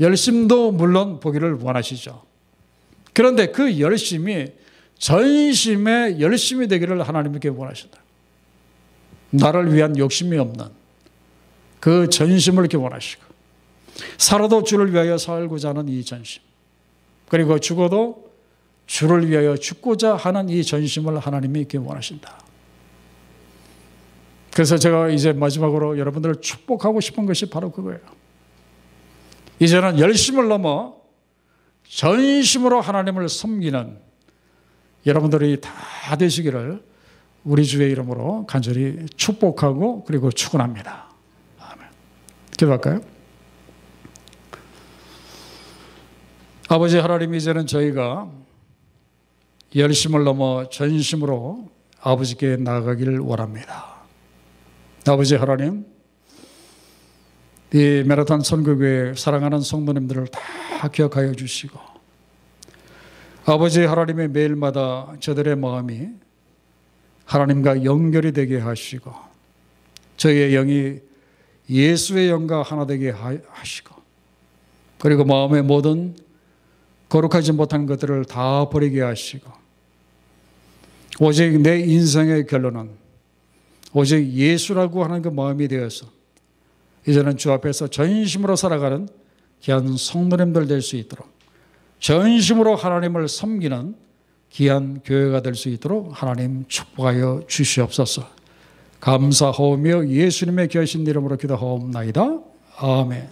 열심도 0.00 0.72
물론 0.72 1.20
보기를 1.20 1.54
원하시죠. 1.54 2.22
그런데 3.12 3.46
그 3.46 3.80
열심이 3.80 4.46
전심의 4.98 6.20
열심이 6.20 6.68
되기를 6.68 7.02
하나님께 7.02 7.48
원하신다. 7.48 7.98
나를 9.30 9.74
위한 9.74 9.96
욕심이 9.96 10.36
없는 10.38 10.66
그 11.80 12.08
전심을 12.08 12.62
이렇게 12.62 12.76
원하시고 12.76 13.22
살아도 14.16 14.62
주를 14.62 14.92
위하여 14.92 15.18
살고자 15.18 15.70
하는 15.70 15.88
이 15.88 16.04
전심 16.04 16.42
그리고 17.28 17.58
죽어도 17.58 18.28
주를 18.86 19.28
위하여 19.28 19.56
죽고자 19.56 20.16
하는 20.16 20.48
이 20.48 20.64
전심을 20.64 21.18
하나님이 21.18 21.60
있게 21.60 21.76
원하신다. 21.78 22.40
그래서 24.54 24.78
제가 24.78 25.10
이제 25.10 25.32
마지막으로 25.32 25.98
여러분들을 25.98 26.40
축복하고 26.40 27.00
싶은 27.00 27.26
것이 27.26 27.46
바로 27.50 27.70
그거예요. 27.70 28.00
이제는 29.60 29.98
열심을 29.98 30.48
넘어 30.48 30.96
전심으로 31.86 32.80
하나님을 32.80 33.28
섬기는 33.28 33.98
여러분들이 35.06 35.60
다 35.60 36.16
되시기를 36.16 36.82
우리 37.44 37.64
주의 37.64 37.90
이름으로 37.90 38.46
간절히 38.46 39.06
축복하고 39.16 40.04
그리고 40.04 40.30
축원합니다. 40.30 41.08
아멘. 41.60 41.86
기도할까요? 42.56 43.00
아버지 46.68 46.98
하나님 46.98 47.34
이제는 47.34 47.66
저희가 47.66 48.30
열심을 49.74 50.24
넘어 50.24 50.68
전심으로 50.68 51.70
아버지께 52.00 52.56
나아가기를 52.56 53.18
원합니다. 53.20 53.96
아버지 55.06 55.34
하나님, 55.36 55.86
이 57.72 58.02
메라탄 58.06 58.40
선교교회 58.40 59.14
사랑하는 59.14 59.60
성도님들을 59.60 60.26
다 60.28 60.88
기억하여 60.88 61.32
주시고 61.32 61.78
아버지 63.46 63.84
하나님의 63.84 64.28
매일마다 64.28 65.14
저들의 65.20 65.56
마음이 65.56 66.08
하나님과 67.28 67.84
연결이 67.84 68.32
되게 68.32 68.58
하시고 68.58 69.12
저희의 70.16 70.52
영이 70.52 70.98
예수의 71.68 72.30
영과 72.30 72.62
하나 72.62 72.86
되게 72.86 73.10
하시고 73.10 73.94
그리고 74.98 75.24
마음의 75.24 75.62
모든 75.62 76.16
거룩하지 77.10 77.52
못한 77.52 77.84
것들을 77.84 78.24
다 78.24 78.68
버리게 78.70 79.02
하시고 79.02 79.50
오직 81.20 81.60
내 81.60 81.80
인생의 81.80 82.46
결론은 82.46 82.90
오직 83.92 84.26
예수라고 84.32 85.04
하는 85.04 85.20
그 85.20 85.28
마음이 85.28 85.68
되어서 85.68 86.06
이제는 87.06 87.36
주 87.36 87.52
앞에서 87.52 87.88
전심으로 87.88 88.56
살아가는 88.56 89.06
귀한 89.60 89.96
성도님들 89.96 90.66
될 90.66 90.80
수 90.80 90.96
있도록 90.96 91.28
전심으로 92.00 92.74
하나님을 92.76 93.28
섬기는 93.28 94.07
귀한 94.50 95.00
교회가 95.04 95.42
될 95.42 95.54
수 95.54 95.68
있도록 95.68 96.10
하나님 96.12 96.64
축복하여 96.68 97.42
주시옵소서. 97.46 98.28
감사하오며 99.00 100.08
예수님의 100.08 100.68
귀하신 100.68 101.06
이름으로 101.06 101.36
기도하옵나이다. 101.36 102.40
아멘. 102.78 103.28